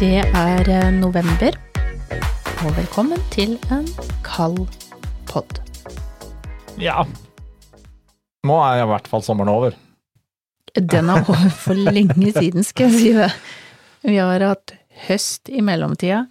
Det 0.00 0.16
er 0.24 0.68
eh, 0.72 0.88
november, 0.96 1.56
og 2.64 2.72
velkommen 2.76 3.20
til 3.32 3.56
en 3.72 3.86
kald 4.24 4.62
pod. 5.28 5.60
Ja. 6.80 7.02
Nå 8.48 8.56
er 8.64 8.80
i 8.82 8.88
hvert 8.88 9.08
fall 9.10 9.24
sommeren 9.24 9.52
over. 9.52 9.76
Den 10.76 11.10
er 11.12 11.20
over 11.28 11.50
for 11.52 11.76
lenge 11.76 12.32
siden, 12.38 12.64
skal 12.64 12.88
jeg 12.90 12.96
si 13.00 13.12
det. 13.16 13.28
Vi 14.06 14.16
har 14.16 14.44
hatt 14.46 14.74
høst 15.08 15.50
i 15.52 15.60
mellomtida. 15.64 16.22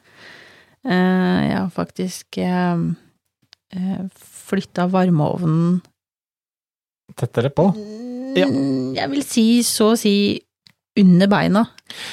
Eh, 0.86 1.40
Jeg 1.50 1.58
har 1.60 1.70
faktisk 1.76 2.40
flytta 4.50 4.88
varmeovnen 4.90 5.82
Tettere 7.20 7.50
på. 7.54 7.68
Ja. 8.38 8.46
Mm, 8.48 8.94
Jeg 8.96 9.10
vil 9.12 9.24
si 9.26 9.44
så 9.66 9.92
å 9.94 9.98
si 10.00 10.14
under 11.00 11.28
beina. 11.32 11.62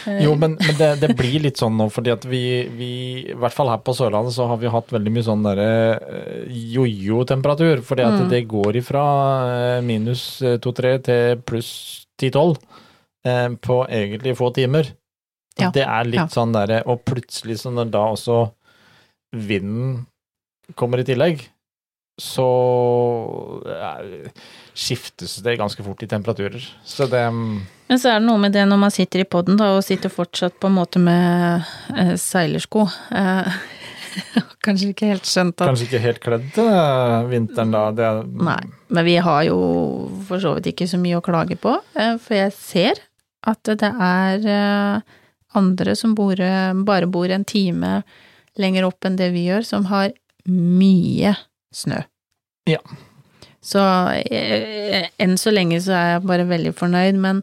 Eh, 0.06 0.24
Jo, 0.24 0.34
men, 0.38 0.56
men 0.60 0.76
det, 0.78 0.88
det 1.00 1.08
blir 1.18 1.40
litt 1.42 1.56
sånn 1.58 1.76
nå, 1.78 1.88
fordi 1.90 2.12
at 2.12 2.24
vi, 2.28 2.40
vi 2.76 2.90
I 3.32 3.36
hvert 3.38 3.54
fall 3.56 3.70
her 3.72 3.80
på 3.82 3.94
Sørlandet 3.96 4.34
så 4.36 4.46
har 4.50 4.60
vi 4.60 4.70
hatt 4.70 4.92
veldig 4.94 5.12
mye 5.14 5.24
sånn 5.26 5.42
derre 5.46 5.70
eh, 5.96 6.52
jojo-temperatur. 6.76 7.82
Fordi 7.86 8.04
at 8.06 8.20
Mm. 8.20 8.28
det 8.30 8.42
går 8.50 8.76
ifra 8.82 9.04
eh, 9.54 9.80
minus 9.86 10.26
2-3 10.42 10.92
til 11.08 11.40
pluss 11.48 11.72
10-12 12.20 12.56
eh, 13.26 13.48
på 13.60 13.80
egentlig 13.88 14.36
få 14.38 14.52
timer. 14.54 14.92
Ja, 15.58 15.70
Det 15.72 15.82
er 15.88 16.04
litt 16.04 16.20
ja. 16.20 16.26
sånn 16.28 16.52
derre 16.52 16.82
Og 16.84 17.00
plutselig, 17.08 17.54
så 17.62 17.70
når 17.72 17.88
da 17.90 18.02
også 18.12 18.42
vinden 19.32 20.02
kommer 20.76 21.00
i 21.00 21.04
tillegg, 21.08 21.40
så 22.20 22.44
eh, 23.66 24.30
skiftes 24.76 25.38
det 25.40 25.56
ganske 25.56 25.82
fort 25.82 26.02
i 26.04 26.08
temperaturer. 26.10 26.60
Så 26.84 27.06
det 27.08 27.24
Men 27.32 27.98
så 27.98 28.10
er 28.10 28.20
det 28.20 28.26
noe 28.26 28.40
med 28.42 28.52
det 28.52 28.66
når 28.68 28.80
man 28.82 28.92
sitter 28.92 29.22
i 29.22 29.28
poden 29.28 29.60
og 29.62 29.80
sitter 29.84 30.12
fortsatt 30.12 30.58
på 30.60 30.68
en 30.68 30.76
måte 30.76 31.00
med 31.00 31.64
eh, 31.96 32.14
seilersko. 32.20 32.84
Eh, 33.14 33.56
kanskje 34.66 34.90
ikke 34.92 35.10
helt 35.10 35.28
skjønt 35.28 35.56
at 35.60 35.70
Kanskje 35.70 35.88
ikke 35.88 36.02
helt 36.04 36.20
kledd 36.24 36.46
til 36.56 36.68
eh, 36.68 37.28
vinteren 37.30 37.72
da. 37.72 37.86
Det 37.96 38.10
Nei, 38.36 38.60
men 38.92 39.08
vi 39.08 39.16
har 39.28 39.42
jo 39.48 39.58
for 40.28 40.42
så 40.42 40.56
vidt 40.58 40.72
ikke 40.74 40.90
så 40.90 41.00
mye 41.00 41.20
å 41.20 41.24
klage 41.24 41.58
på, 41.60 41.78
eh, 41.96 42.16
for 42.20 42.36
jeg 42.36 42.54
ser 42.58 43.02
at 43.46 43.72
det 43.80 43.92
er 43.92 44.48
eh, 44.50 45.16
andre 45.56 45.96
som 45.96 46.12
bor, 46.18 46.36
bare 46.36 47.08
bor 47.08 47.32
en 47.32 47.46
time 47.48 48.02
lenger 48.60 48.88
opp 48.88 49.08
enn 49.08 49.16
det 49.16 49.30
vi 49.32 49.46
gjør, 49.46 49.64
som 49.64 49.88
har 49.88 50.10
mye 50.46 51.32
snø. 51.72 52.02
Ja. 52.68 52.82
Så 53.66 53.82
eh, 54.30 55.08
enn 55.18 55.34
så 55.40 55.50
lenge 55.50 55.80
så 55.82 55.94
er 55.98 56.10
jeg 56.14 56.26
bare 56.30 56.44
veldig 56.46 56.72
fornøyd, 56.78 57.16
men 57.18 57.40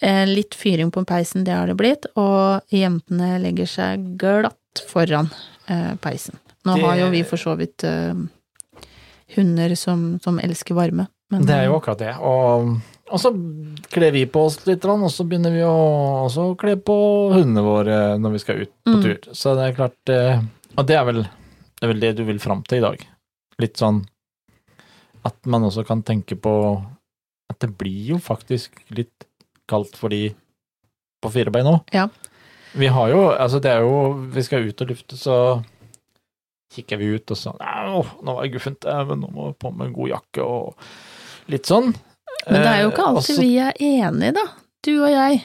eh, 0.00 0.22
litt 0.30 0.54
fyring 0.54 0.92
på 0.94 1.02
peisen, 1.08 1.42
det 1.48 1.56
har 1.56 1.66
det 1.66 1.74
blitt, 1.80 2.06
og 2.20 2.62
jentene 2.70 3.32
legger 3.42 3.66
seg 3.66 4.04
glatt 4.20 4.84
foran 4.92 5.32
eh, 5.66 5.96
peisen. 6.02 6.38
Nå 6.68 6.76
Det- 6.76 6.84
har 6.86 7.00
jo 7.00 7.08
vi 7.10 7.22
for 7.26 7.40
så 7.40 7.56
vidt 7.58 7.82
hunder 9.36 9.74
som, 9.78 10.18
som 10.22 10.38
elsker 10.42 10.74
varme. 10.74 11.06
Men, 11.30 11.44
det 11.46 11.54
er 11.54 11.66
jo 11.68 11.76
akkurat 11.78 11.98
det. 12.02 12.14
Og, 12.26 12.72
og 13.10 13.20
så 13.22 13.30
kler 13.94 14.10
vi 14.14 14.24
på 14.26 14.42
oss 14.48 14.58
litt, 14.66 14.84
og 14.84 15.06
så 15.14 15.26
begynner 15.28 15.54
vi 15.54 15.62
å 15.66 16.46
kle 16.58 16.74
på 16.82 16.96
hundene 17.34 17.62
våre 17.64 17.98
når 18.18 18.34
vi 18.34 18.42
skal 18.42 18.62
ut 18.64 18.72
på 18.84 18.96
Mm. 18.96 19.02
tur. 19.04 19.18
Så 19.34 19.54
det 19.54 19.68
er 19.68 19.76
klart 19.78 20.14
Og 20.76 20.86
det 20.86 20.96
er 20.98 21.04
vel 21.06 21.22
det, 21.24 21.82
er 21.86 21.86
vel 21.92 22.00
det 22.02 22.16
du 22.18 22.24
vil 22.26 22.38
fram 22.42 22.62
til 22.66 22.78
i 22.78 22.86
dag. 22.86 23.04
Litt 23.62 23.78
sånn 23.78 24.02
at 25.24 25.46
man 25.46 25.62
også 25.68 25.84
kan 25.86 26.02
tenke 26.06 26.36
på 26.40 26.52
at 27.50 27.58
det 27.60 27.72
blir 27.78 28.12
jo 28.14 28.18
faktisk 28.22 28.78
litt 28.94 29.26
kaldt 29.68 29.96
for 29.98 30.08
de 30.12 30.30
på 31.22 31.30
fire 31.34 31.50
bein 31.52 31.66
òg. 31.66 31.80
Ja. 31.92 32.06
Vi 32.72 32.86
har 32.86 33.08
jo 33.10 33.20
Altså, 33.34 33.58
det 33.60 33.70
er 33.72 33.80
jo 33.82 34.12
Vi 34.30 34.42
skal 34.46 34.68
ut 34.68 34.80
og 34.80 34.88
lufte, 34.92 35.16
så 35.18 35.62
kikker 36.72 37.00
vi 37.00 37.08
ut 37.16 37.30
og 37.34 37.36
så 37.36 37.52
Å, 37.58 38.02
nå 38.22 38.34
var 38.36 38.44
det 38.46 38.52
guffent. 38.54 38.84
eh, 38.86 39.04
Men 39.08 39.20
nå 39.24 39.30
må 39.34 39.48
vi 39.50 39.56
på 39.58 39.72
med 39.74 39.88
en 39.88 39.92
god 39.96 40.08
jakke 40.12 40.44
og 40.46 40.76
litt 41.50 41.66
sånn. 41.66 41.90
Men 42.46 42.62
det 42.62 42.70
er 42.70 42.82
jo 42.84 42.90
ikke 42.92 43.02
Eh, 43.02 43.08
alltid 43.10 43.36
også- 43.36 43.40
vi 43.42 43.58
er 43.58 43.72
enige, 43.80 44.32
da. 44.34 44.44
Du 44.82 45.02
og 45.02 45.10
jeg. 45.10 45.42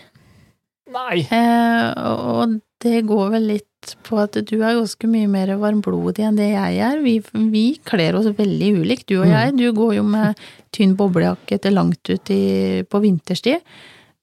Nei. 0.94 1.18
Eh, 1.32 1.94
og 1.98 2.62
det 2.86 3.00
går 3.10 3.32
vel 3.34 3.48
litt 3.56 3.96
på 4.06 4.18
at 4.22 4.38
du 4.50 4.56
er 4.62 4.78
ganske 4.80 5.08
mye 5.10 5.28
mer 5.30 5.52
varmblodig 5.62 6.24
enn 6.26 6.38
det 6.40 6.52
jeg 6.52 6.80
er. 6.86 7.02
Vi, 7.04 7.18
vi 7.54 7.64
kler 7.86 8.18
oss 8.18 8.30
veldig 8.38 8.70
ulikt, 8.82 9.08
du 9.12 9.20
og 9.20 9.28
Mm. 9.28 9.34
jeg. 9.36 9.56
Du 9.60 9.66
går 9.78 9.96
jo 10.00 10.04
med 10.10 10.40
tynn 10.74 10.96
boblejakke 10.98 11.60
til 11.62 11.74
langt 11.78 12.10
ut 12.10 12.32
i, 12.34 12.84
på 12.90 13.02
vinterstid. 13.04 13.62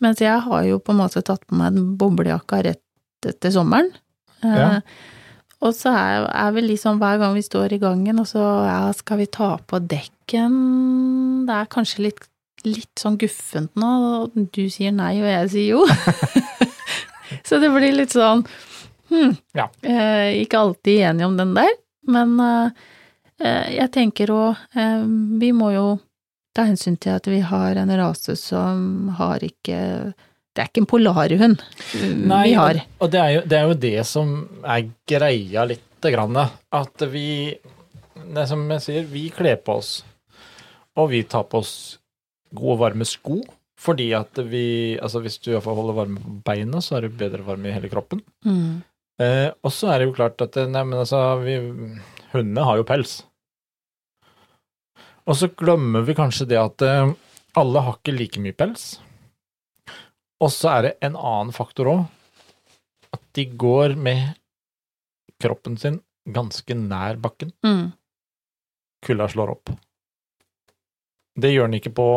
Mens 0.03 0.19
jeg 0.23 0.35
har 0.47 0.65
jo 0.67 0.81
på 0.83 0.91
en 0.95 0.99
måte 1.03 1.23
tatt 1.23 1.45
på 1.47 1.55
meg 1.59 1.75
den 1.77 1.93
boblejakka 2.01 2.63
rett 2.67 3.29
etter 3.29 3.53
sommeren. 3.55 3.93
Eh, 4.43 4.81
Og 5.63 5.71
så 5.79 5.93
er, 5.95 6.25
er 6.35 6.51
vel 6.57 6.67
liksom 6.73 6.99
hver 6.99 7.21
gang 7.23 7.37
vi 7.39 7.43
står 7.47 7.77
i 7.77 7.79
gangen, 7.79 8.19
og 8.19 8.27
så 8.27 8.43
ja, 8.67 8.81
skal 8.99 9.21
vi 9.21 9.29
ta 9.31 9.53
på 9.63 9.79
dekken 9.79 11.45
Det 11.47 11.55
er 11.55 11.69
kanskje 11.71 12.03
litt, 12.09 12.25
litt 12.67 12.99
sånn 12.99 13.15
guffent 13.23 13.71
nå, 13.79 13.91
og 14.25 14.35
du 14.55 14.65
sier 14.71 14.91
nei, 14.91 15.21
og 15.23 15.29
jeg 15.31 15.53
sier 15.55 15.69
jo. 15.77 15.85
så 17.53 17.61
det 17.61 17.69
blir 17.75 17.93
litt 17.93 18.15
sånn 18.17 18.41
hm, 19.13 19.35
Ja. 19.59 19.67
eh, 19.85 20.41
Ikke 20.41 20.63
alltid 20.65 21.03
enige 21.11 21.29
om 21.29 21.37
den 21.37 21.53
der, 21.59 21.75
men 22.09 22.33
eh, 22.41 22.71
eh, 23.45 23.67
jeg 23.77 23.93
tenker 23.93 24.33
òg 24.33 24.57
eh, 24.75 25.03
Vi 25.43 25.53
må 25.53 25.69
jo 25.75 25.87
ta 26.57 26.65
hensyn 26.69 26.97
til 27.01 27.15
at 27.17 27.29
vi 27.29 27.39
har 27.45 27.77
en 27.81 27.93
rase 28.01 28.35
som 28.41 29.11
har 29.19 29.45
ikke 29.45 29.79
Det 30.53 30.65
er 30.65 30.69
ikke 30.69 30.83
en 30.83 30.89
polarhund 30.91 31.63
Nei, 32.29 32.43
vi 32.51 32.57
har. 32.59 32.81
Og 33.01 33.13
det, 33.13 33.21
er 33.21 33.31
jo, 33.37 33.43
det 33.49 33.59
er 33.61 33.69
jo 33.71 33.77
det 33.87 33.95
som 34.09 34.35
er 34.65 34.89
greia 35.09 35.65
lite 35.69 36.11
grann. 36.13 36.37
At 36.73 37.05
vi 37.13 37.55
Det 38.17 38.43
er 38.43 38.49
som 38.51 38.65
jeg 38.75 38.83
sier, 38.85 39.07
vi 39.09 39.29
kler 39.33 39.57
på 39.65 39.79
oss. 39.81 39.93
Og 41.01 41.09
vi 41.15 41.23
tar 41.25 41.45
på 41.49 41.61
oss 41.63 41.99
gode, 42.53 42.77
varme 42.83 43.07
sko. 43.09 43.39
Fordi 43.83 44.13
at 44.15 44.39
vi 44.47 44.95
Altså 45.03 45.23
hvis 45.25 45.41
du 45.43 45.51
iallfall 45.53 45.79
holder 45.79 45.97
varme 45.97 46.23
på 46.23 46.39
beina, 46.47 46.81
så 46.85 46.97
er 46.99 47.07
det 47.07 47.19
bedre 47.19 47.45
varme 47.47 47.71
i 47.71 47.75
hele 47.75 47.91
kroppen. 47.93 48.23
Mm. 48.47 48.83
Eh, 49.23 49.51
og 49.63 49.75
så 49.75 49.93
er 49.93 50.01
det 50.01 50.09
jo 50.09 50.17
klart 50.17 50.41
at 50.45 50.57
Nei, 50.71 50.85
men 50.87 51.03
altså 51.03 51.21
vi, 51.43 51.59
Hundene 52.33 52.67
har 52.67 52.81
jo 52.81 52.89
pels. 52.89 53.21
Og 55.29 55.39
så 55.39 55.51
glemmer 55.55 56.03
vi 56.07 56.17
kanskje 56.19 56.49
det 56.51 56.59
at 56.59 56.83
eh, 56.87 57.13
alle 57.59 57.83
har 57.85 57.99
ikke 57.99 58.15
like 58.17 58.43
mye 58.43 58.57
pels. 58.57 58.97
Og 60.43 60.51
så 60.51 60.73
er 60.73 60.87
det 60.87 60.93
en 61.07 61.19
annen 61.19 61.53
faktor 61.55 61.91
òg. 61.93 62.07
At 63.13 63.23
de 63.37 63.45
går 63.47 63.95
med 64.01 64.33
kroppen 65.43 65.77
sin 65.79 66.01
ganske 66.27 66.75
nær 66.79 67.19
bakken. 67.23 67.53
Mm. 67.67 67.93
Kulda 69.07 69.29
slår 69.31 69.55
opp. 69.57 69.73
Det 71.39 71.53
gjør 71.53 71.69
den 71.69 71.79
ikke 71.79 71.95
på, 71.97 72.09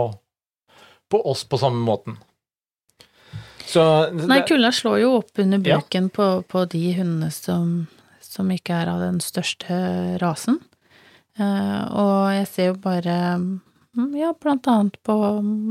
på 1.12 1.22
oss 1.32 1.44
på 1.48 1.58
samme 1.62 1.82
måten. 1.86 2.18
Så 3.66 3.82
Nei, 4.14 4.42
kulda 4.48 4.72
slår 4.72 5.00
jo 5.02 5.12
opp 5.20 5.40
under 5.42 5.62
Ja. 5.68 5.80
på, 6.14 6.44
på 6.48 6.66
de 6.70 6.94
hundene 6.94 7.32
som, 7.34 7.88
som 8.22 8.52
ikke 8.54 8.74
er 8.84 8.92
av 8.92 9.00
den 9.02 9.20
største 9.20 10.18
rasen. 10.22 10.60
Eh, 11.40 11.82
og 11.92 12.30
jeg 12.32 12.48
ser 12.48 12.68
jo 12.70 12.76
bare 12.80 13.16
mm, 13.42 13.62
Ja, 14.16 14.34
blant 14.40 14.68
annet 14.68 14.96
på 15.04 15.16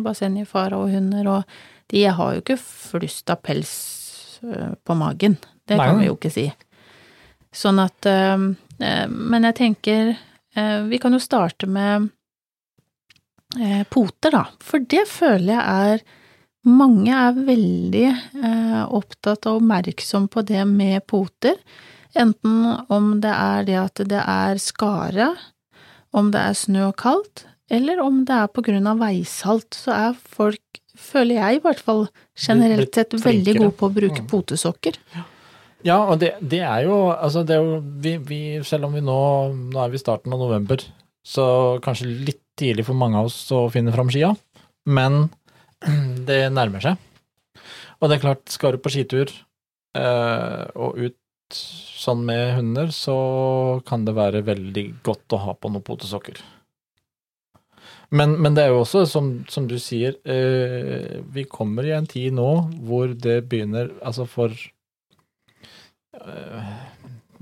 bassenget 0.04 0.48
Farao-hunder, 0.50 1.28
og 1.28 1.44
de 1.92 2.04
har 2.04 2.34
jo 2.34 2.42
ikke 2.42 2.58
flust 2.60 3.30
av 3.30 3.40
pels 3.46 4.40
eh, 4.42 4.74
på 4.84 4.96
magen. 4.98 5.38
Det 5.68 5.78
Nei, 5.78 5.86
kan 5.86 6.00
vi 6.02 6.10
jo 6.10 6.16
ikke 6.18 6.32
si. 6.34 6.48
Sånn 7.54 7.78
at 7.80 8.04
eh, 8.10 8.36
Men 9.08 9.44
jeg 9.46 9.54
tenker 9.54 10.16
Vi 10.90 10.98
kan 10.98 11.14
jo 11.14 11.20
starte 11.22 11.66
med 11.70 12.08
poter, 13.90 14.34
da. 14.34 14.44
For 14.64 14.78
det 14.78 15.06
føler 15.10 15.54
jeg 15.54 15.96
er 15.96 16.04
mange 16.64 17.12
er 17.12 17.34
veldig 17.44 18.06
eh, 18.08 18.84
opptatt 18.88 19.44
og 19.50 19.58
oppmerksom 19.60 20.28
på 20.32 20.42
det 20.48 20.62
med 20.68 21.02
poter. 21.10 21.58
Enten 22.16 22.62
om 22.88 23.10
det 23.20 23.32
er 23.34 23.66
det 23.68 23.76
at 23.80 24.00
det 24.08 24.22
er 24.22 24.60
skare, 24.62 25.32
om 26.14 26.30
det 26.32 26.40
er 26.40 26.56
snø 26.56 26.86
og 26.88 26.96
kaldt, 27.02 27.44
eller 27.68 28.00
om 28.00 28.22
det 28.24 28.36
er 28.36 28.48
på 28.54 28.62
grunn 28.64 28.86
av 28.86 29.00
veisalt, 29.02 29.74
så 29.74 29.92
er 29.92 30.16
folk, 30.16 30.62
føler 30.96 31.40
jeg 31.40 31.58
i 31.58 31.62
hvert 31.64 31.80
fall 31.82 32.04
generelt 32.38 32.94
sett, 32.94 33.16
veldig 33.18 33.56
gode 33.58 33.76
på 33.80 33.88
å 33.88 33.94
bruke 33.96 34.22
Mm. 34.22 34.28
potesokker. 34.30 34.96
Ja, 35.84 35.98
og 36.08 36.20
det, 36.22 36.36
det 36.40 36.62
er 36.64 36.86
jo 36.86 37.10
Altså, 37.12 37.42
det 37.44 37.56
er 37.58 37.60
jo 37.60 37.80
vi, 38.00 38.16
vi 38.16 38.38
Selv 38.64 38.86
om 38.86 38.94
vi 38.96 39.02
nå 39.04 39.16
Nå 39.68 39.82
er 39.82 39.90
vi 39.92 39.98
i 39.98 40.00
starten 40.00 40.32
av 40.32 40.38
november, 40.40 40.80
så 41.20 41.44
kanskje 41.84 42.06
litt 42.08 42.40
tidlig 42.58 42.86
for 42.88 42.98
mange 42.98 43.20
av 43.20 43.30
oss 43.30 43.38
å 43.54 43.66
finne 43.72 43.94
fram 43.94 44.10
skia, 44.12 44.32
men 44.86 45.26
det 46.28 46.46
nærmer 46.54 46.84
seg. 46.84 47.00
Og 48.00 48.10
det 48.10 48.18
er 48.18 48.24
klart, 48.24 48.48
skal 48.52 48.74
du 48.74 48.82
på 48.82 48.92
skitur 48.92 49.30
eh, 49.96 50.64
og 50.74 50.98
ut 50.98 51.18
sånn 51.54 52.24
med 52.26 52.56
hunder, 52.58 52.90
så 52.92 53.16
kan 53.88 54.04
det 54.06 54.16
være 54.16 54.44
veldig 54.46 54.86
godt 55.06 55.36
å 55.36 55.42
ha 55.46 55.54
på 55.56 55.70
noen 55.72 55.84
potesokker. 55.86 56.40
Men, 58.14 58.36
men 58.42 58.54
det 58.54 58.66
er 58.66 58.74
jo 58.74 58.82
også, 58.82 59.04
som, 59.10 59.30
som 59.50 59.66
du 59.70 59.76
sier, 59.82 60.16
eh, 60.28 61.22
vi 61.34 61.46
kommer 61.50 61.86
i 61.88 61.94
en 61.96 62.06
tid 62.10 62.34
nå 62.36 62.48
hvor 62.86 63.14
det 63.16 63.40
begynner 63.50 63.90
Altså 64.04 64.26
for 64.30 64.52
eh, 66.20 66.74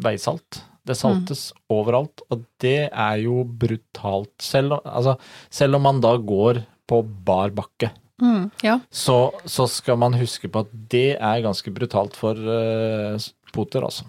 veisalt. 0.00 0.62
Det 0.86 0.96
saltes 0.98 1.52
overalt, 1.70 2.24
og 2.30 2.42
det 2.62 2.88
er 2.90 3.16
jo 3.22 3.44
brutalt. 3.46 4.32
Selv, 4.42 4.80
altså, 4.82 5.16
selv 5.50 5.78
om 5.78 5.82
man 5.86 6.00
da 6.02 6.16
går 6.18 6.64
på 6.90 7.02
bar 7.26 7.50
bakke, 7.54 7.92
Mm, 8.22 8.50
ja. 8.62 8.76
så, 8.90 9.32
så 9.50 9.64
skal 9.66 9.96
man 9.98 10.14
huske 10.14 10.46
på 10.52 10.60
at 10.62 10.68
det 10.92 11.16
er 11.16 11.40
ganske 11.42 11.72
brutalt 11.74 12.14
for 12.14 12.38
uh, 12.38 13.16
poter, 13.50 13.82
altså. 13.82 14.04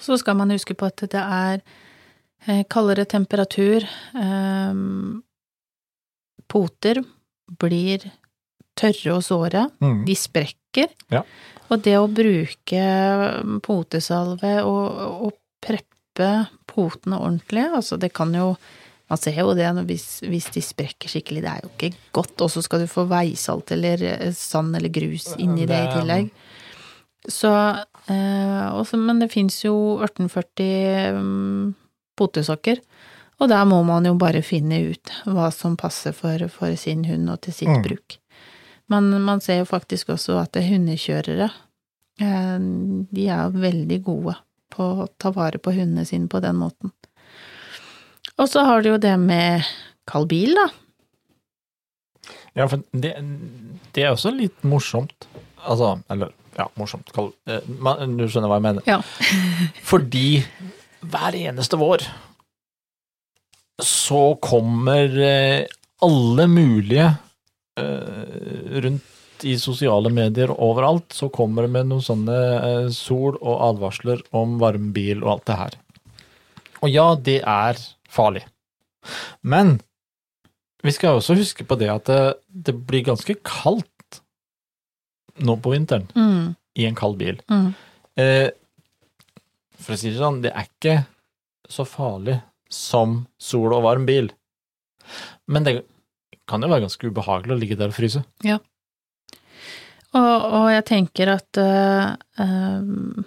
Så 0.00 0.16
skal 0.16 0.38
man 0.38 0.48
huske 0.54 0.72
på 0.78 0.86
at 0.88 1.02
det 1.12 1.20
er 1.20 1.60
eh, 2.46 2.62
kaldere 2.72 3.04
temperatur. 3.04 3.84
ehm, 4.16 5.20
poter 6.48 7.02
blir 7.60 8.06
tørre 8.78 9.18
og 9.18 9.22
såre. 9.26 9.66
Mm. 9.82 10.04
De 10.08 10.16
sprekker. 10.16 10.94
Ja. 11.12 11.20
Og 11.68 11.82
det 11.84 11.98
å 11.98 12.08
bruke 12.08 12.84
potesalve 13.66 14.56
og, 14.64 15.04
og 15.26 15.36
preppe 15.60 15.99
potene 16.70 17.18
ordentlig, 17.18 17.66
altså 17.76 17.98
det 18.00 18.12
kan 18.16 18.34
jo 18.34 18.54
Man 19.10 19.18
ser 19.18 19.40
jo 19.40 19.56
det 19.58 19.66
hvis, 19.88 20.20
hvis 20.22 20.44
de 20.54 20.60
sprekker 20.62 21.10
skikkelig, 21.10 21.40
det 21.42 21.50
er 21.50 21.62
jo 21.64 21.70
ikke 21.72 21.88
godt. 22.14 22.44
Og 22.44 22.50
så 22.54 22.60
skal 22.62 22.84
du 22.84 22.86
få 22.86 23.08
veisalt 23.10 23.72
eller 23.74 24.04
eh, 24.06 24.30
sand 24.30 24.76
eller 24.78 24.92
grus 24.94 25.32
inni 25.34 25.64
det, 25.66 25.74
Det 25.74 25.80
i 25.82 25.94
tillegg. 25.96 26.28
Så 27.26 27.50
eh, 28.06 28.68
også, 28.70 28.96
Men 29.02 29.18
det 29.18 29.32
fins 29.32 29.64
jo 29.64 29.98
1840 29.98 31.18
um, 31.18 31.74
potesokker. 32.14 32.78
Og 33.40 33.48
der 33.48 33.64
må 33.66 33.80
man 33.82 34.06
jo 34.06 34.14
bare 34.14 34.42
finne 34.46 34.78
ut 34.92 35.10
hva 35.26 35.48
som 35.50 35.74
passer 35.80 36.12
for, 36.14 36.46
for 36.52 36.76
sin 36.78 37.02
hund 37.08 37.30
og 37.32 37.40
til 37.40 37.56
sitt 37.56 37.68
Mm. 37.68 37.82
bruk. 37.82 38.18
Men 38.90 39.10
man 39.24 39.40
ser 39.40 39.58
jo 39.58 39.64
faktisk 39.64 40.08
også 40.14 40.38
at 40.42 40.56
er 40.56 40.68
hundekjørere, 40.68 41.50
eh, 42.20 42.58
de 43.10 43.26
er 43.26 43.50
veldig 43.50 44.04
gode 44.04 44.36
på 44.72 44.86
å 45.02 45.08
ta 45.20 45.32
vare 45.34 45.60
på 45.62 45.74
hundene 45.74 46.06
sine 46.08 46.30
på 46.30 46.40
den 46.44 46.58
måten. 46.60 46.92
Og 48.40 48.48
så 48.48 48.64
har 48.64 48.82
du 48.82 48.92
jo 48.94 49.00
det 49.00 49.16
med 49.20 49.66
kald 50.08 50.30
bil, 50.30 50.54
da. 50.56 50.68
Ja, 52.56 52.66
for 52.66 52.82
det, 52.90 53.14
det 53.94 54.04
er 54.04 54.14
også 54.14 54.32
litt 54.34 54.64
morsomt. 54.66 55.28
Altså, 55.60 55.98
eller 56.10 56.32
ja, 56.56 56.66
morsomt. 56.80 57.12
Kall, 57.14 57.30
eh, 57.48 57.60
du 57.62 58.24
skjønner 58.26 58.50
hva 58.50 58.58
jeg 58.58 58.66
mener. 58.66 58.88
Ja. 58.88 59.00
Fordi 59.90 60.40
hver 61.00 61.36
eneste 61.38 61.78
vår 61.80 62.04
så 63.80 64.34
kommer 64.44 65.14
eh, 65.24 65.64
alle 66.04 66.46
mulige 66.50 67.06
eh, 67.80 68.80
i 69.48 69.54
sosiale 69.60 70.10
medier 70.12 70.50
og 70.52 70.60
overalt, 70.72 71.12
så 71.16 71.28
kommer 71.32 71.66
det 71.66 71.72
med 71.74 71.88
noen 71.90 72.04
sånne 72.04 72.38
eh, 72.56 72.88
sol 72.94 73.36
og 73.40 73.60
advarsler 73.70 74.22
om 74.36 74.58
varmebil 74.60 75.22
og 75.24 75.32
alt 75.36 75.46
det 75.50 75.58
her. 75.60 75.76
Og 76.80 76.88
ja, 76.92 77.06
det 77.16 77.38
er 77.44 77.80
farlig. 78.10 78.44
Men 79.42 79.78
vi 80.84 80.92
skal 80.96 81.18
også 81.18 81.36
huske 81.36 81.64
på 81.68 81.76
det 81.80 81.90
at 81.92 82.08
det, 82.08 82.20
det 82.48 82.74
blir 82.88 83.04
ganske 83.10 83.36
kaldt 83.44 84.20
nå 85.40 85.54
på 85.60 85.72
vinteren 85.72 86.08
Mm, 86.16 86.54
i 86.76 86.86
en 86.88 86.96
kald 86.98 87.16
bil. 87.20 87.38
mm. 87.48 87.70
Eh, 88.20 88.50
for 89.80 89.94
å 89.94 89.96
si 90.00 90.10
det 90.10 90.18
sånn, 90.20 90.42
det 90.44 90.50
er 90.52 90.66
ikke 90.66 90.96
så 91.70 91.86
farlig 91.88 92.34
som 92.68 93.22
sol 93.40 93.72
og 93.72 93.84
varm 93.86 94.04
bil. 94.08 94.28
Men 95.48 95.64
det 95.64 95.78
kan 96.50 96.60
jo 96.60 96.68
være 96.68 96.84
ganske 96.84 97.08
ubehagelig 97.08 97.54
å 97.54 97.60
ligge 97.62 97.78
der 97.80 97.88
og 97.92 97.96
fryse. 97.96 98.20
Og, 100.18 100.46
og 100.58 100.66
jeg 100.72 100.86
tenker 100.88 101.30
at 101.36 101.60
uh, 101.62 102.14
um, 102.42 103.24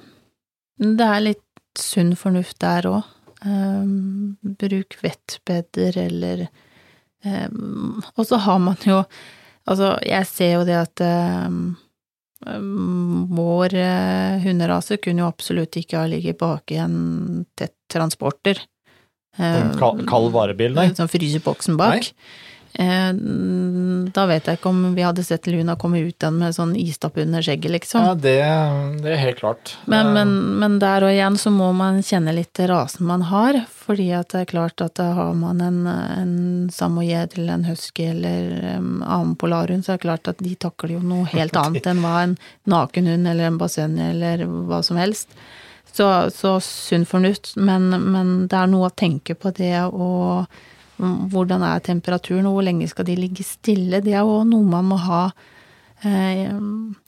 det 0.84 1.08
er 1.08 1.28
litt 1.30 1.80
sunn 1.80 2.14
fornuft 2.20 2.60
der 2.64 2.90
òg. 2.90 3.08
Um, 3.44 4.36
bruk 4.60 4.96
vettbedder 5.04 5.98
eller 6.06 6.46
um, 7.28 7.98
Og 8.16 8.28
så 8.30 8.38
har 8.40 8.62
man 8.64 8.78
jo 8.88 9.02
Altså, 9.68 9.98
jeg 10.08 10.28
ser 10.28 10.54
jo 10.54 10.62
det 10.68 10.76
at 10.76 11.02
vår 12.44 13.76
eh, 13.80 14.42
hunderase 14.44 14.98
kunne 15.00 15.24
jo 15.24 15.30
absolutt 15.30 15.78
ikke 15.80 16.02
ha 16.02 16.10
ligget 16.12 16.40
bak 16.42 16.72
i 16.76 16.80
en 16.84 17.46
tett 17.56 17.76
transporter. 17.92 18.60
En 19.40 19.72
kald, 19.80 20.32
varebil, 20.34 20.76
nei. 20.76 20.90
Sånn 20.98 21.10
fryseboksen 21.10 21.78
bak. 21.80 22.10
Eh, 22.10 22.53
da 22.74 24.24
vet 24.30 24.48
jeg 24.50 24.58
ikke 24.58 24.70
om 24.72 24.96
vi 24.96 25.04
hadde 25.06 25.26
sett 25.26 25.46
Luna 25.52 25.76
komme 25.80 26.00
ut 26.02 26.16
igjen 26.16 26.40
med 26.42 26.56
sånn 26.56 26.72
istapp 26.80 27.20
under 27.22 27.44
skjegget, 27.46 27.76
liksom. 27.76 28.08
Ja, 28.08 28.16
det, 28.18 28.40
det 29.04 29.12
er 29.14 29.22
helt 29.22 29.42
klart. 29.44 29.76
Men, 29.86 30.14
Eh, 30.14 30.14
men, 30.14 30.60
men 30.60 30.80
der 30.80 31.06
og 31.06 31.12
igjen 31.12 31.38
så 31.38 31.52
må 31.54 31.72
man 31.76 32.02
kjenne 32.04 32.34
litt 32.36 32.60
rasen 32.70 33.08
man 33.08 33.26
har, 33.30 33.62
fordi 33.70 34.10
at 34.16 34.34
det 34.34 34.44
er 34.44 34.52
klart 34.52 34.84
at 34.84 34.96
da 35.00 35.12
har 35.18 35.34
man 35.38 35.62
en, 35.62 35.82
en 35.88 36.36
samoyed 36.74 37.38
eller 37.38 37.54
en 37.54 37.68
husky 37.68 38.10
eller 38.12 38.78
um, 38.78 39.04
annen 39.04 39.36
polarhund, 39.40 39.86
så 39.86 39.94
er 39.94 40.02
det 40.02 40.08
klart 40.08 40.32
at 40.32 40.44
de 40.44 40.56
takler 40.56 40.98
jo 40.98 41.04
noe 41.04 41.28
helt 41.34 41.58
annet 41.60 41.88
enn 41.90 42.04
hva 42.04 42.16
en 42.24 42.38
nakenhund 42.70 43.28
eller 43.30 43.52
en 43.52 43.60
basseng 43.62 44.00
eller 44.02 44.46
hva 44.48 44.84
som 44.86 45.00
helst. 45.02 45.34
Så, 45.94 46.08
så 46.34 46.58
sunn 46.64 47.06
fornuft, 47.06 47.54
men, 47.56 47.92
men 47.94 48.48
det 48.50 48.58
er 48.58 48.70
noe 48.72 48.90
å 48.90 48.96
tenke 48.98 49.36
på 49.38 49.52
det 49.54 49.76
mm, 49.94 50.48
hvordan 50.98 51.64
er 51.66 51.82
temperaturen, 51.84 52.46
og 52.46 52.58
hvor 52.58 52.66
lenge 52.68 52.88
skal 52.88 53.06
de 53.08 53.16
ligge 53.18 53.44
stille? 53.44 54.02
Det 54.04 54.14
er 54.14 54.22
jo 54.24 54.44
noe 54.48 54.64
man 54.70 54.86
må 54.92 54.98
ha 55.02 55.24
eh, 56.06 56.54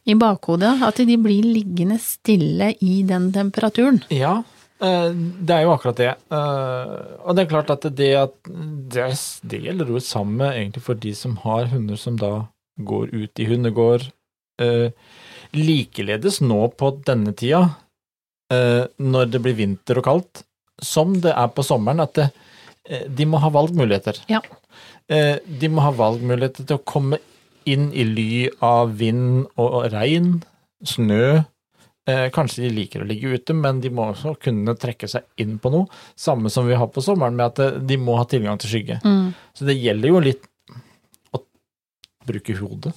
i 0.05 0.15
bakhodet. 0.19 0.73
At 0.83 0.97
de 1.05 1.17
blir 1.21 1.45
liggende 1.45 1.99
stille 2.01 2.73
i 2.81 3.03
den 3.07 3.31
temperaturen. 3.35 4.01
Ja, 4.09 4.39
eh, 4.81 5.11
det 5.13 5.55
er 5.55 5.63
jo 5.67 5.75
akkurat 5.75 6.01
det. 6.01 6.11
Eh, 6.31 6.95
Og 7.25 7.35
det 7.35 7.45
er 7.45 7.51
klart 7.53 7.69
at 7.69 7.87
det, 7.95 8.11
at 8.15 8.35
det, 8.45 9.07
det 9.43 9.61
gjelder 9.67 9.93
jo 9.93 9.99
samme 10.03 10.51
egentlig 10.53 10.83
for 10.83 10.95
de 10.95 11.13
som 11.15 11.37
har 11.45 11.69
hunder 11.71 11.95
som 11.95 12.17
da 12.17 12.47
går 12.77 13.13
ut 13.13 13.39
i 13.39 13.47
hundegård. 13.47 14.09
Eh, 14.61 14.89
Likeledes 15.55 16.41
nå 16.41 16.67
på 16.75 16.89
denne 17.05 17.31
tida, 17.31 17.69
når 18.51 19.29
det 19.31 19.39
blir 19.41 19.55
vinter 19.55 19.97
og 19.97 20.03
kaldt, 20.05 20.41
som 20.83 21.13
det 21.23 21.31
er 21.31 21.47
på 21.55 21.63
sommeren, 21.63 22.03
at 22.03 22.13
det, 22.17 22.25
de 23.09 23.25
må 23.25 23.39
ha 23.41 23.49
valgmuligheter. 23.53 24.19
Ja. 24.29 24.41
Eh, 25.09 25.37
De 25.45 25.69
må 25.69 25.81
ha 25.85 25.91
valgmuligheter 25.95 26.67
til 26.67 26.77
å 26.77 26.85
komme 26.85 27.19
inn 27.65 27.91
i 27.93 28.03
ly 28.05 28.49
av 28.61 28.97
vind 28.99 29.47
og 29.57 29.87
regn, 29.93 30.43
snø, 30.85 31.45
Eh, 32.05 32.27
kanskje 32.29 32.67
de 32.67 32.69
liker 32.69 33.01
å 33.01 33.05
ligge 33.09 33.31
ute, 33.33 33.53
men 33.57 33.79
de 33.81 33.89
må 33.89 34.11
også 34.11 34.35
kunne 34.37 34.75
trekke 34.77 35.07
seg 35.09 35.25
inn 35.41 35.55
på 35.57 35.71
noe. 35.73 35.87
Samme 36.13 36.51
som 36.53 36.67
vi 36.69 36.77
har 36.77 36.91
på 36.93 37.01
sommeren, 37.01 37.33
med 37.33 37.47
at 37.47 37.61
eh, 37.63 37.79
de 37.81 37.97
må 37.97 38.19
ha 38.19 38.27
tilgang 38.29 38.59
til 38.61 38.75
skygge. 38.75 38.99
Så 39.57 39.65
det 39.65 39.73
gjelder 39.79 40.11
jo 40.11 40.21
litt 40.21 40.45
å 41.33 41.41
bruke 42.29 42.53
hodet. 42.59 42.93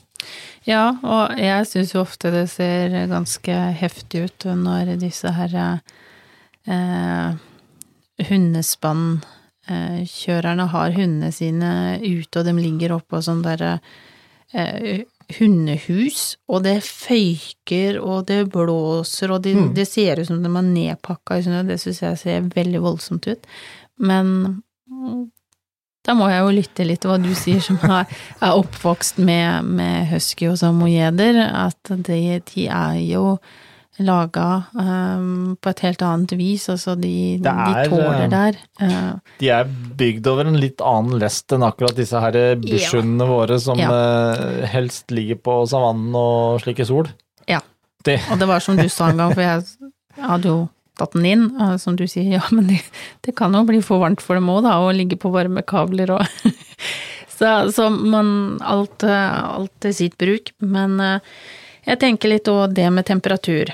Ja, 0.68 0.90
og 1.00 1.40
jeg 1.40 1.64
syns 1.70 1.94
jo 1.94 2.02
ofte 2.02 2.34
det 2.34 2.50
ser 2.52 2.92
ganske 3.08 3.56
heftig 3.80 4.26
ut 4.28 4.48
når 4.60 4.98
disse 5.00 5.32
her 5.32 5.56
eh, 6.68 7.32
hundespannkjørerne 9.68 10.66
har 10.72 10.92
hundene 10.96 11.30
sine 11.32 12.00
ute, 12.02 12.40
og 12.40 12.44
de 12.46 12.52
ligger 12.56 12.94
oppå 12.96 13.20
sånn 13.22 13.42
derre 13.44 13.78
eh, 14.54 15.04
hundehus, 15.38 16.36
og 16.48 16.62
det 16.64 16.78
føyker, 16.84 17.98
og 18.00 18.26
det 18.28 18.46
blåser, 18.52 19.30
og 19.30 19.42
de, 19.44 19.54
Mm. 19.54 19.74
det 19.74 19.86
ser 19.88 20.18
ut 20.20 20.26
som 20.26 20.42
de 20.42 20.48
er 20.48 20.62
nedpakka 20.62 21.38
i 21.38 21.42
snø, 21.42 21.62
det 21.66 21.80
syns 21.80 22.00
jeg 22.02 22.18
ser 22.18 22.40
veldig 22.54 22.80
voldsomt 22.80 23.26
ut. 23.28 23.46
Men 23.98 24.62
mm, 24.88 25.30
da 26.04 26.14
må 26.14 26.28
jeg 26.30 26.40
jo 26.40 26.56
lytte 26.56 26.86
litt 26.86 27.00
til 27.02 27.10
hva 27.10 27.18
du 27.20 27.34
sier, 27.34 27.60
som 27.60 27.76
er, 27.82 28.06
er 28.40 28.56
oppvokst 28.56 29.18
med, 29.18 29.64
med 29.64 30.08
husky 30.08 30.48
og 30.48 30.56
samojeder, 30.58 31.36
at 31.52 31.92
de, 32.08 32.40
de 32.54 32.66
er 32.66 33.00
jo 33.04 33.38
laga 33.98 34.62
um, 34.74 35.56
på 35.60 35.70
et 35.72 35.80
helt 35.82 36.02
annet 36.06 36.32
vis, 36.38 36.68
altså 36.70 36.94
de, 36.98 37.38
Det 37.42 37.50
er, 37.50 37.78
de 37.82 37.90
tåler 37.90 38.22
eh, 38.22 38.30
der. 38.32 38.58
Uh, 38.80 39.34
De 39.40 39.50
er 39.54 39.70
bygd 39.98 40.28
over 40.30 40.50
en 40.50 40.58
litt 40.60 40.82
annen 40.84 41.18
lest 41.18 41.52
enn 41.54 41.66
akkurat 41.66 41.98
disse 41.98 42.20
her 42.22 42.38
bushhundene 42.62 43.26
ja. 43.26 43.30
våre 43.32 43.58
som 43.62 43.80
Ja. 43.80 43.90
eh, 43.90 44.66
helst 44.70 45.10
ligger 45.14 45.40
på 45.42 45.56
savannen 45.70 46.14
og 46.14 46.62
slikker 46.62 46.86
sol. 46.86 47.10
Ja, 47.50 47.60
og 48.06 48.38
det 48.38 48.48
var 48.48 48.62
som 48.64 48.78
du 48.78 48.86
sa 48.88 49.10
en 49.10 49.18
gang, 49.22 49.34
for 49.34 49.42
jeg 49.42 49.64
hadde 50.22 50.52
jo 50.52 50.60
tatt 50.98 51.14
den 51.14 51.26
inn, 51.26 51.44
uh, 51.58 51.76
som 51.78 51.98
du 51.98 52.06
sier, 52.06 52.38
ja, 52.38 52.44
men 52.54 52.70
det, 52.70 52.80
det 53.26 53.34
kan 53.38 53.54
jo 53.54 53.64
bli 53.66 53.82
for 53.82 54.02
varmt 54.02 54.22
for 54.22 54.38
dem 54.38 54.50
òg, 54.50 54.62
da, 54.66 54.78
å 54.82 54.94
ligge 54.94 55.18
på 55.18 55.34
varme 55.34 55.62
kabler 55.66 56.14
og 56.18 56.24
Så, 57.38 57.46
så 57.70 57.84
man 57.86 58.58
alt, 58.66 59.04
til 59.78 59.92
sitt 59.94 60.16
bruk. 60.18 60.50
Men 60.58 60.96
jeg 61.86 62.00
tenker 62.02 62.32
litt 62.32 62.48
òg 62.50 62.72
det 62.74 62.88
med 62.90 63.06
temperatur. 63.06 63.70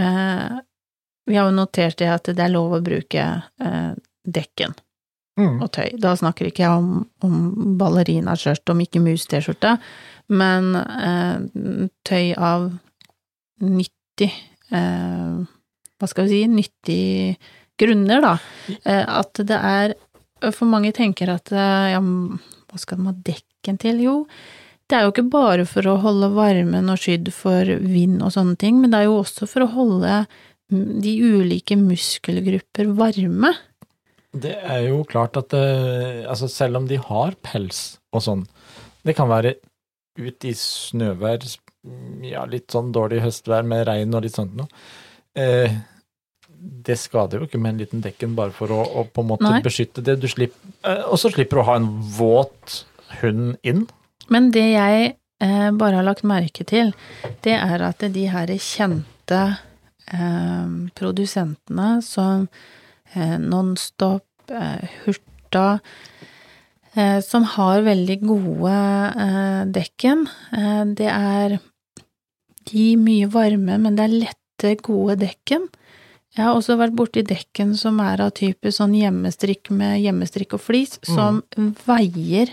Eh, 0.00 0.58
vi 1.30 1.36
har 1.38 1.50
jo 1.50 1.54
notert 1.56 1.98
det 2.00 2.08
at 2.10 2.30
det 2.32 2.42
er 2.42 2.52
lov 2.54 2.72
å 2.78 2.84
bruke 2.84 3.26
eh, 3.60 3.90
dekken 4.26 4.76
Mm. 5.38 5.60
og 5.62 5.70
tøy. 5.72 5.94
Da 6.02 6.10
snakker 6.18 6.48
ikke 6.50 6.64
jeg 6.66 6.80
om, 6.82 6.88
om 7.24 7.76
ballerinaskjørt 7.80 8.68
og 8.68 8.80
ikke 8.82 9.00
mus-T-skjorte, 9.00 9.70
men 10.36 10.74
eh, 10.76 11.86
tøy 12.04 12.34
av 12.36 12.66
nyttig 13.62 14.28
eh, 14.74 15.38
hva 15.96 16.08
skal 16.10 16.26
vi 16.28 16.42
si, 16.42 16.42
Nyttig 16.50 17.38
grunner, 17.80 18.20
da. 18.20 18.34
At 18.90 19.40
det 19.48 19.56
er 19.56 19.94
For 20.52 20.68
mange 20.68 20.92
tenker 20.96 21.30
at 21.32 21.48
ja, 21.54 22.00
hva 22.00 22.78
skal 22.80 23.00
de 23.00 23.08
ha 23.08 23.16
dekken 23.30 23.80
til? 23.80 24.02
Jo, 24.04 24.14
det 24.90 24.98
er 24.98 25.06
jo 25.06 25.12
ikke 25.12 25.28
bare 25.30 25.64
for 25.68 25.86
å 25.86 25.98
holde 26.02 26.32
varmen 26.34 26.90
og 26.90 26.98
skydd 26.98 27.30
for 27.34 27.68
vind 27.80 28.20
og 28.26 28.34
sånne 28.34 28.58
ting, 28.60 28.80
men 28.82 28.92
det 28.92 29.02
er 29.02 29.08
jo 29.08 29.20
også 29.20 29.46
for 29.50 29.64
å 29.64 29.72
holde 29.76 30.24
de 30.70 31.12
ulike 31.22 31.76
muskelgrupper 31.78 32.90
varme. 32.98 33.52
Det 34.30 34.54
er 34.54 34.84
jo 34.88 35.02
klart 35.10 35.38
at 35.38 35.50
det, 35.54 35.64
altså 36.30 36.46
selv 36.50 36.78
om 36.78 36.86
de 36.90 37.00
har 37.02 37.34
pels 37.42 38.00
og 38.14 38.22
sånn, 38.26 38.44
det 39.06 39.16
kan 39.18 39.30
være 39.30 39.56
ut 40.20 40.46
i 40.46 40.52
snøvær, 40.54 41.46
ja, 42.26 42.44
litt 42.50 42.70
sånn 42.74 42.90
dårlig 42.94 43.22
høstvær 43.24 43.66
med 43.66 43.86
regn 43.88 44.14
og 44.14 44.26
litt 44.26 44.36
sånt 44.36 44.54
noe. 44.58 44.68
Eh, 45.38 45.78
det 46.60 46.98
skader 47.00 47.40
jo 47.40 47.48
ikke 47.48 47.60
med 47.62 47.74
en 47.74 47.80
liten 47.80 48.02
dekken 48.04 48.34
bare 48.36 48.52
for 48.54 48.72
å, 48.74 48.82
å 49.00 49.06
på 49.08 49.22
en 49.24 49.30
måte 49.30 49.48
Nei. 49.48 49.62
beskytte 49.64 50.04
det. 50.04 50.18
Du 50.20 50.28
slipper, 50.30 50.74
eh, 50.84 51.06
og 51.08 51.16
så 51.22 51.32
slipper 51.32 51.58
du 51.58 51.62
å 51.62 51.68
ha 51.70 51.78
en 51.80 51.88
våt 52.18 52.82
hund 53.22 53.56
inn. 53.66 53.86
Men 54.30 54.50
det 54.54 54.66
jeg 54.72 55.14
eh, 55.42 55.70
bare 55.74 55.98
har 55.98 56.06
lagt 56.06 56.26
merke 56.26 56.66
til, 56.68 56.92
det 57.44 57.56
er 57.58 57.82
at 57.82 58.04
de 58.14 58.26
her 58.30 58.52
kjente 58.62 59.40
eh, 60.12 60.68
produsentene 60.98 61.90
som 62.06 62.46
eh, 63.14 63.36
Nonstop, 63.42 64.26
eh, 64.54 64.86
Hurta, 65.04 65.80
eh, 66.94 67.18
som 67.26 67.48
har 67.56 67.82
veldig 67.86 68.20
gode 68.22 68.76
eh, 69.26 69.64
dekken, 69.80 70.28
eh, 70.54 70.84
det 70.94 71.10
er 71.10 71.58
de 72.70 72.86
mye 73.00 73.26
varme, 73.32 73.80
men 73.82 73.98
det 73.98 74.06
er 74.06 74.18
lette, 74.26 74.36
gode 74.84 75.14
dekken. 75.22 75.62
Jeg 76.36 76.44
har 76.44 76.52
også 76.52 76.74
vært 76.76 76.92
borti 76.92 77.22
dekken 77.24 77.70
som 77.80 77.96
er 78.04 78.20
av 78.20 78.34
type 78.36 78.68
sånn 78.76 78.92
hjemmestrikk 78.92 79.70
med 79.72 80.02
hjemmestrikk 80.02 80.58
og 80.58 80.60
flis, 80.60 80.98
som 81.08 81.40
veier 81.86 82.52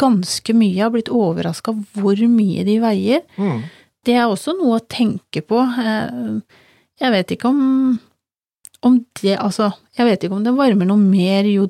ganske 0.00 0.54
mye. 0.56 0.74
Jeg 0.76 0.84
har 0.86 0.92
blitt 0.94 1.10
overraska 1.12 1.74
hvor 1.98 2.16
mye 2.30 2.64
de 2.66 2.78
veier. 2.82 3.24
Det 4.04 4.14
er 4.18 4.26
også 4.28 4.52
noe 4.58 4.78
å 4.80 4.84
tenke 4.90 5.40
på. 5.46 5.60
Eh, 5.60 6.40
Jeg 7.02 7.10
vet 7.10 7.32
ikke 7.34 7.48
om, 7.50 7.98
om 8.86 8.98
det 9.22 9.34
Altså, 9.42 9.72
jeg 9.98 10.06
vet 10.06 10.22
ikke 10.24 10.36
om 10.36 10.44
det 10.44 10.52
varmer 10.54 10.86
noe 10.86 11.00
mer 11.00 11.44
jo 11.50 11.68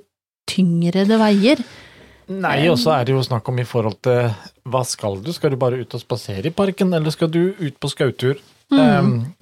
tyngre 0.50 1.06
det 1.09 1.16
veier. 1.21 1.62
Nei, 2.28 2.68
og 2.73 2.78
så 2.80 2.90
er 2.97 3.04
det 3.04 3.12
jo 3.14 3.23
snakk 3.25 3.49
om 3.49 3.59
i 3.61 3.64
forhold 3.68 3.99
til 4.04 4.30
hva 4.68 4.80
skal 4.88 5.18
du? 5.25 5.30
Skal 5.33 5.50
du 5.52 5.56
bare 5.61 5.76
ut 5.80 5.94
og 5.97 6.00
spasere 6.00 6.49
i 6.49 6.54
parken, 6.56 6.92
eller 6.97 7.12
skal 7.12 7.28
du 7.33 7.52
ut 7.61 7.76
på 7.80 7.88
skautur? 7.92 8.40
Mm. 8.73 9.35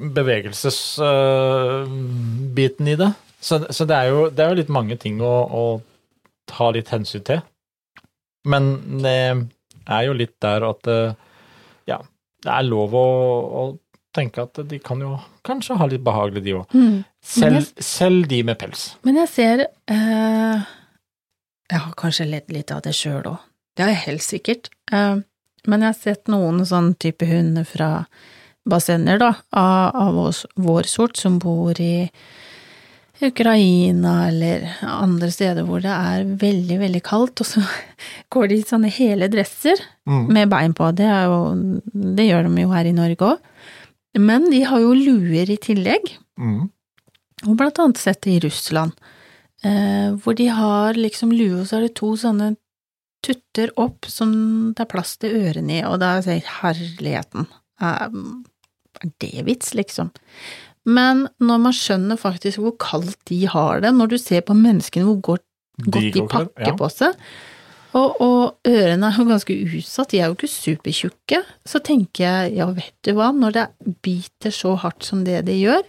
Bevegelsesbiten 1.63 2.89
i 2.89 2.97
det. 2.99 3.13
Så, 3.41 3.59
så 3.71 3.85
det, 3.87 3.97
er 3.97 4.11
jo, 4.11 4.29
det 4.31 4.43
er 4.45 4.51
jo 4.53 4.59
litt 4.61 4.69
mange 4.73 4.97
ting 5.01 5.21
å, 5.23 5.33
å 5.47 5.65
ta 6.51 6.71
litt 6.75 6.91
hensyn 6.95 7.23
til. 7.27 7.41
Men 8.49 8.73
det 9.03 9.19
er 9.87 10.07
jo 10.09 10.17
litt 10.17 10.35
der 10.43 10.67
at 10.67 10.91
eh, 10.91 11.15
ja, 11.91 11.99
det 12.43 12.53
er 12.53 12.69
lov 12.69 12.95
å, 12.99 13.07
å 13.63 13.65
tenke 14.15 14.45
at 14.45 14.61
de 14.69 14.79
kan 14.83 15.01
jo 15.03 15.17
kanskje 15.47 15.79
ha 15.81 15.89
litt 15.89 16.05
behagelig, 16.05 16.45
de 16.45 16.57
òg. 16.59 16.77
Mm. 16.77 17.01
Selv, 17.23 17.73
selv 17.79 18.29
de 18.31 18.43
med 18.47 18.59
pels. 18.61 18.93
Men 19.07 19.21
jeg 19.23 19.31
ser 19.31 19.65
eh, 19.65 20.71
Jeg 21.71 21.81
har 21.87 21.95
kanskje 21.99 22.29
ledd 22.29 22.53
litt 22.53 22.73
av 22.75 22.83
det 22.85 22.95
sjøl 22.99 23.31
òg. 23.31 23.41
Det 23.73 23.87
har 23.87 23.95
jeg 23.95 24.07
helt 24.07 24.27
sikkert. 24.27 24.73
Eh, 24.93 25.23
men 25.71 25.85
jeg 25.85 25.95
har 25.95 25.99
sett 25.99 26.31
noen 26.33 26.65
sånn 26.67 26.93
type 27.01 27.27
hunder 27.29 27.67
fra 27.67 27.91
bassenger, 28.69 29.19
da, 29.19 29.33
av, 29.59 29.97
av 29.99 30.19
oss, 30.29 30.45
vår 30.55 30.87
sort, 30.91 31.17
som 31.19 31.39
bor 31.43 31.79
i 31.83 32.11
Ukraina 33.31 34.29
eller 34.29 34.65
andre 34.89 35.29
steder 35.33 35.67
hvor 35.69 35.83
det 35.85 35.93
er 35.93 36.25
veldig, 36.41 36.79
veldig 36.81 37.03
kaldt, 37.07 37.43
og 37.45 37.47
så 37.49 37.63
går 38.35 38.49
de 38.51 38.59
i 38.61 38.67
sånne 38.69 38.91
hele 38.93 39.31
dresser 39.33 39.81
Mm. 40.03 40.25
med 40.35 40.49
bein 40.51 40.73
på. 40.75 40.89
Det, 40.99 41.07
jo, 41.07 41.37
det 42.17 42.25
gjør 42.27 42.49
de 42.49 42.63
jo 42.65 42.71
her 42.75 42.89
i 42.91 42.95
Norge 42.97 43.23
òg. 43.23 43.39
Men 44.19 44.49
de 44.51 44.65
har 44.67 44.81
jo 44.83 44.97
luer 44.99 45.47
i 45.55 45.57
tillegg. 45.63 46.09
Mm. 46.43 46.65
Og 47.47 47.53
blant 47.61 47.79
annet 47.79 48.01
sett 48.03 48.27
i 48.27 48.41
Russland, 48.43 48.91
eh, 49.63 50.11
hvor 50.19 50.35
de 50.35 50.49
har 50.51 50.99
liksom 50.99 51.31
lue, 51.31 51.61
og 51.61 51.69
så 51.71 51.79
er 51.79 51.87
det 51.87 51.95
to 52.01 52.11
sånne 52.19 52.57
tutter 53.23 53.71
opp 53.79 54.09
som 54.11 54.35
det 54.75 54.83
er 54.83 54.91
plass 54.91 55.15
til 55.23 55.39
ørene 55.39 55.79
i, 55.79 55.85
og 55.87 56.01
da 56.03 56.17
sier 56.19 56.41
jeg 56.41 56.51
herligheten, 56.59 57.47
er, 57.79 58.11
er 59.07 59.13
det 59.23 59.45
vits, 59.47 59.71
liksom? 59.79 60.11
Men 60.89 61.27
når 61.43 61.63
man 61.63 61.75
skjønner 61.77 62.19
faktisk 62.19 62.63
hvor 62.63 62.75
kaldt 62.81 63.19
de 63.31 63.45
har 63.51 63.83
det, 63.85 63.93
når 63.95 64.15
du 64.15 64.19
ser 64.19 64.43
på 64.47 64.57
menneskene 64.59 65.07
hvor 65.07 65.21
godt, 65.33 65.45
godt 65.85 65.99
de 65.99 66.13
det, 66.17 66.29
pakker 66.31 66.73
ja. 66.73 66.77
på 66.79 66.89
seg, 66.91 67.19
og, 67.93 68.23
og 68.25 68.69
ørene 68.69 69.11
er 69.11 69.19
jo 69.21 69.27
ganske 69.29 69.55
utsatt, 69.67 70.15
de 70.15 70.23
er 70.23 70.31
jo 70.31 70.37
ikke 70.39 70.49
supertjukke, 70.49 71.43
så 71.69 71.81
tenker 71.85 72.25
jeg, 72.25 72.55
ja 72.57 72.71
vet 72.73 72.95
du 73.05 73.13
hva, 73.19 73.29
når 73.37 73.57
det 73.59 73.67
biter 74.05 74.55
så 74.55 74.75
hardt 74.81 75.05
som 75.05 75.27
det 75.27 75.43
det 75.49 75.59
gjør, 75.61 75.85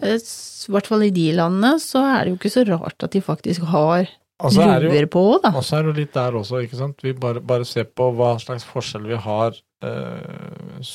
eh, 0.00 0.16
i 0.16 0.72
hvert 0.72 0.88
fall 0.88 1.04
i 1.04 1.12
de 1.14 1.28
landene, 1.36 1.74
så 1.82 2.02
er 2.08 2.24
det 2.24 2.32
jo 2.32 2.40
ikke 2.40 2.54
så 2.56 2.64
rart 2.72 3.06
at 3.06 3.14
de 3.14 3.22
faktisk 3.24 3.68
har 3.68 4.08
Og 4.40 4.54
så 4.56 4.64
det 4.64 4.88
jo 4.88 4.94
luer 4.94 5.06
på, 5.12 5.26
da. 5.44 5.52
Og 5.52 5.64
så 5.66 5.76
er 5.76 5.84
det 5.84 5.92
jo 5.92 5.98
litt 6.00 6.14
der 6.16 6.40
også, 6.40 6.64
ikke 6.64 6.80
sant. 6.80 7.02
Vi 7.04 7.12
bare, 7.12 7.44
bare 7.44 7.68
ser 7.68 7.84
på 7.92 8.08
hva 8.16 8.32
slags 8.40 8.64
forskjell 8.64 9.04
vi 9.10 9.20
har 9.20 9.58
eh, 9.84 10.92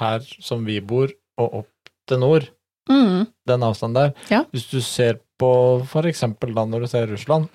her 0.00 0.30
som 0.40 0.64
vi 0.64 0.80
bor, 0.80 1.12
og 1.36 1.60
opp 1.60 1.72
til 2.06 2.18
nord. 2.22 2.48
Mm, 2.90 3.26
Den 3.46 3.62
avstanden 3.66 3.94
der. 3.98 4.12
Ja. 4.30 4.44
Hvis 4.52 4.68
du 4.70 4.80
ser 4.80 5.18
på 5.38 5.50
for 5.90 6.06
eksempel 6.08 6.54
da 6.54 6.64
når 6.64 6.84
du 6.84 6.86
ser 6.90 7.06
Russland, 7.10 7.48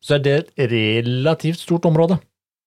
så 0.00 0.14
er 0.16 0.22
det 0.24 0.36
et 0.56 0.70
relativt 0.70 1.58
stort 1.60 1.84
område. 1.88 2.18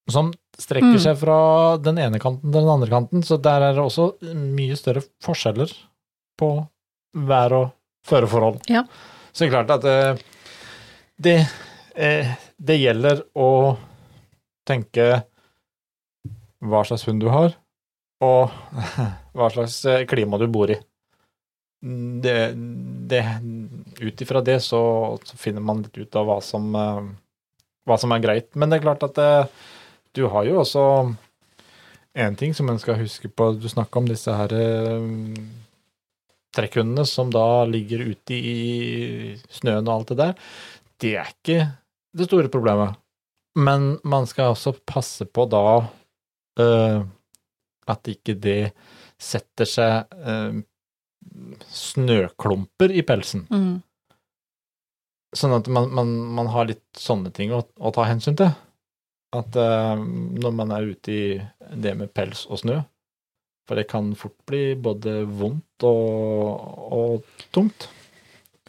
Som 0.10 0.34
strekker 0.60 0.93
Mm. 0.98 1.00
seg 1.00 1.17
fra 1.17 1.77
den 1.77 1.98
ene 1.98 2.20
kanten 2.20 2.51
til 2.51 2.60
den 2.62 2.70
andre 2.70 2.89
kanten, 2.89 3.24
så 3.24 3.38
der 3.41 3.62
er 3.62 3.74
det 3.74 3.81
også 3.84 4.12
mye 4.36 4.75
større 4.77 5.01
forskjeller 5.24 5.72
på 6.38 6.67
vær- 7.15 7.53
og 7.58 7.72
føreforhold. 8.05 8.62
Ja. 8.70 8.84
Så 9.34 9.46
det 9.46 9.48
er 9.53 9.55
klart 9.63 9.72
at 9.77 9.86
eh, 9.86 10.17
det, 11.22 11.48
eh, 11.96 12.36
det 12.60 12.79
gjelder 12.81 13.24
å 13.36 13.77
tenke 14.67 15.24
hva 16.62 16.84
slags 16.86 17.05
hund 17.08 17.22
du 17.24 17.29
har, 17.34 17.55
og 18.22 18.51
hva 19.38 19.50
slags 19.53 19.79
eh, 19.89 20.03
klima 20.05 20.38
du 20.41 20.48
bor 20.51 20.70
i. 20.70 20.77
Det, 21.82 22.54
det, 23.10 23.22
ut 24.00 24.22
ifra 24.22 24.42
det 24.46 24.60
så, 24.62 24.82
så 25.26 25.38
finner 25.38 25.64
man 25.66 25.82
litt 25.82 25.98
ut 25.98 26.16
av 26.20 26.28
hva 26.30 26.38
som, 26.46 26.68
eh, 26.78 27.02
hva 27.90 27.98
som 27.98 28.14
er 28.14 28.22
greit. 28.22 28.52
Men 28.54 28.70
det 28.70 28.80
er 28.80 28.86
klart 28.86 29.06
at 29.08 29.18
det, 29.18 29.32
du 30.14 30.28
har 30.30 30.46
jo 30.46 30.60
også 30.62 30.86
en 32.22 32.38
ting 32.38 32.54
som 32.54 32.70
en 32.70 32.80
skal 32.80 33.00
huske 33.02 33.32
på. 33.32 33.54
Du 33.58 33.70
snakka 33.72 34.02
om 34.02 34.10
disse 34.10 34.36
her 34.36 34.54
eh, 34.54 35.10
trekkhundene 36.56 37.06
som 37.08 37.32
da 37.34 37.64
ligger 37.66 38.04
ute 38.12 38.36
i 38.36 39.36
snøen 39.50 39.88
og 39.88 39.96
alt 39.96 40.14
det 40.14 40.20
der. 40.22 40.36
Det 41.02 41.16
er 41.18 41.32
ikke 41.32 41.62
det 42.18 42.28
store 42.28 42.52
problemet. 42.52 43.00
Men 43.56 43.96
man 44.08 44.28
skal 44.30 44.54
også 44.54 44.76
passe 44.88 45.26
på 45.28 45.46
da 45.52 45.64
uh, 46.62 47.00
at 47.92 48.12
ikke 48.12 48.36
det 48.40 48.72
setter 49.22 49.68
seg 49.70 50.14
eh, 50.26 50.62
snøklumper 51.72 52.94
i 52.94 53.04
pelsen. 53.08 53.48
mm, 53.50 53.82
Sånn 55.38 55.54
at 55.56 55.68
man, 55.72 55.88
man, 55.96 56.10
man 56.36 56.50
har 56.51 56.68
litt 56.68 56.84
sånne 57.00 57.32
ting 57.32 57.54
å, 57.56 57.62
å 57.63 57.92
ta 57.96 58.04
hensyn 58.04 58.36
til. 58.36 58.50
At 59.32 59.56
uh, 59.56 59.96
når 59.96 60.56
man 60.58 60.74
er 60.75 60.90
ute 60.92 61.13
i 61.13 61.24
det 61.80 61.94
med 61.96 62.12
pels 62.12 62.44
og 62.51 62.60
snø 62.60 62.82
For 63.63 63.80
det 63.80 63.86
kan 63.88 64.10
fort 64.20 64.36
bli 64.50 64.74
både 64.75 65.22
vondt 65.24 65.86
og, 65.88 66.66
og 66.92 67.46
tungt. 67.56 67.88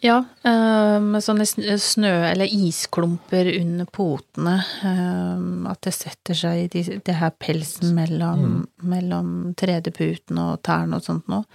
Ja, 0.03 0.17
eh, 0.43 0.99
med 0.99 1.23
sånne 1.23 1.45
snø- 1.79 2.25
eller 2.27 2.51
isklumper 2.51 3.47
under 3.55 3.87
potene, 3.87 4.57
eh, 4.83 5.43
at 5.71 5.79
det 5.87 5.93
setter 5.95 6.35
seg 6.35 6.75
i 6.75 6.83
det 6.99 7.15
her 7.21 7.31
pelsen 7.39 7.93
mellom, 7.95 8.65
mellom 8.83 9.29
tredjeputen 9.55 10.41
og 10.43 10.59
tærne 10.67 10.99
og 10.99 11.07
sånt 11.07 11.31
noe. 11.31 11.47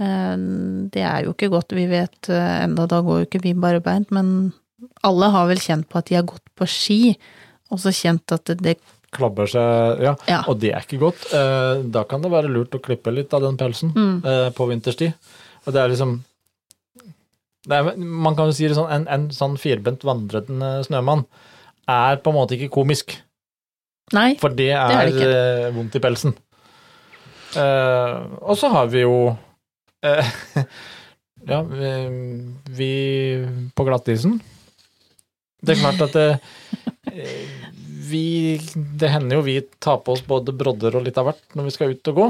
Eh, 0.00 0.36
Det 0.94 1.02
er 1.04 1.24
jo 1.26 1.34
ikke 1.34 1.50
godt, 1.52 1.74
vi 1.76 1.86
vet 1.90 2.28
eh, 2.32 2.64
enda, 2.64 2.86
da 2.90 3.00
går 3.04 3.20
jo 3.22 3.26
ikke 3.28 3.42
vi 3.44 3.52
barbeint, 3.54 4.10
men 4.10 4.52
alle 5.04 5.28
har 5.30 5.46
vel 5.50 5.60
kjent 5.60 5.88
på 5.92 5.98
at 6.00 6.08
de 6.08 6.16
har 6.16 6.24
gått 6.28 6.46
på 6.56 6.66
ski, 6.68 7.16
og 7.70 7.78
så 7.82 7.92
kjent 7.92 8.32
at 8.32 8.44
det, 8.48 8.58
det 8.64 8.78
Klabber 9.10 9.48
seg 9.50 9.98
Ja, 10.04 10.12
Ja. 10.30 10.36
og 10.46 10.60
det 10.62 10.70
er 10.72 10.84
ikke 10.86 11.00
godt. 11.02 11.24
Eh, 11.34 11.82
Da 11.90 12.04
kan 12.06 12.22
det 12.22 12.30
være 12.30 12.48
lurt 12.48 12.74
å 12.78 12.80
klippe 12.82 13.10
litt 13.12 13.32
av 13.34 13.42
den 13.42 13.56
pelsen 13.58 13.90
mm, 13.92 14.52
på 14.54 14.66
vinterstid. 14.70 15.12
Og 15.66 15.72
det 15.74 15.80
er 15.82 15.88
liksom 15.90 16.12
det 17.66 17.76
er, 17.76 17.96
Man 17.98 18.36
kan 18.38 18.46
jo 18.48 18.54
si 18.56 18.68
det 18.68 18.76
sånn, 18.78 18.88
en, 18.90 19.08
en 19.10 19.26
sånn 19.34 19.58
firbent 19.58 20.06
vandrende 20.06 20.84
snømann 20.86 21.26
er 21.90 22.16
på 22.22 22.30
en 22.30 22.36
måte 22.38 22.54
ikke 22.56 22.70
komisk. 22.72 23.16
Nei, 24.14 24.36
For 24.40 24.48
det 24.54 24.70
er, 24.70 24.94
er 24.94 25.10
det 25.10 25.16
ikke. 25.18 25.74
vondt 25.74 25.98
i 25.98 26.02
pelsen. 26.06 26.32
Og 27.58 28.56
så 28.58 28.70
har 28.72 28.86
vi 28.94 29.02
jo 29.02 29.36
Ja, 31.48 31.62
vi, 31.64 31.90
vi 32.76 32.88
på 33.74 33.84
glattisen. 33.88 34.34
Det 35.64 35.72
er 35.72 35.80
klart 35.80 36.02
at 36.04 36.12
det, 36.16 36.26
eh, 37.08 37.70
vi 38.10 38.58
Det 39.00 39.08
hender 39.12 39.38
jo 39.38 39.44
vi 39.46 39.54
tar 39.80 40.02
på 40.04 40.12
oss 40.16 40.20
både 40.28 40.52
brodder 40.56 40.98
og 40.98 41.06
litt 41.06 41.16
av 41.20 41.30
hvert 41.30 41.56
når 41.56 41.68
vi 41.70 41.72
skal 41.76 41.94
ut 41.94 42.10
og 42.12 42.18
gå. 42.20 42.26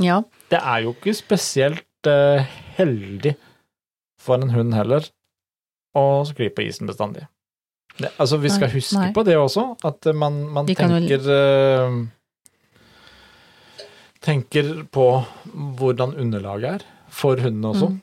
Ja. 0.00 0.22
Det 0.48 0.60
er 0.62 0.86
jo 0.86 0.94
ikke 0.96 1.12
spesielt 1.16 2.08
eh, 2.08 2.48
heldig 2.78 3.34
for 4.22 4.40
en 4.40 4.54
hund 4.54 4.72
heller 4.76 5.04
å 5.98 6.06
skli 6.28 6.48
på 6.56 6.64
isen 6.64 6.88
bestandig. 6.88 7.26
Det, 7.98 8.08
altså, 8.16 8.38
vi 8.40 8.48
skal 8.48 8.70
Nei, 8.70 8.76
huske 8.78 8.96
nei. 9.02 9.10
på 9.12 9.24
det 9.28 9.36
også, 9.36 9.66
at 9.84 10.08
eh, 10.08 10.16
man, 10.16 10.40
man 10.56 10.68
tenker 10.72 11.04
jo- 11.04 11.36
eh, 11.36 11.98
Tenker 14.22 14.84
på 14.94 15.06
hvordan 15.78 16.14
underlaget 16.14 16.80
er 16.80 16.88
for 17.12 17.40
hundene 17.42 17.72
også. 17.74 17.90
Mm. 17.90 18.00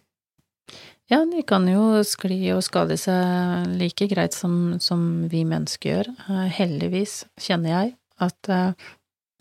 Ja, 1.10 1.24
de 1.26 1.42
kan 1.48 1.66
jo 1.66 2.04
skli 2.06 2.38
og 2.54 2.62
skade 2.62 2.94
seg 3.02 3.72
like 3.80 4.06
greit 4.12 4.36
som, 4.38 4.78
som 4.84 5.26
vi 5.32 5.42
mennesker 5.48 5.90
gjør. 5.90 6.12
Eh, 6.28 6.46
Heldigvis 6.60 7.24
kjenner 7.42 7.74
jeg 7.74 7.96
at 8.22 8.52
eh, 8.54 8.92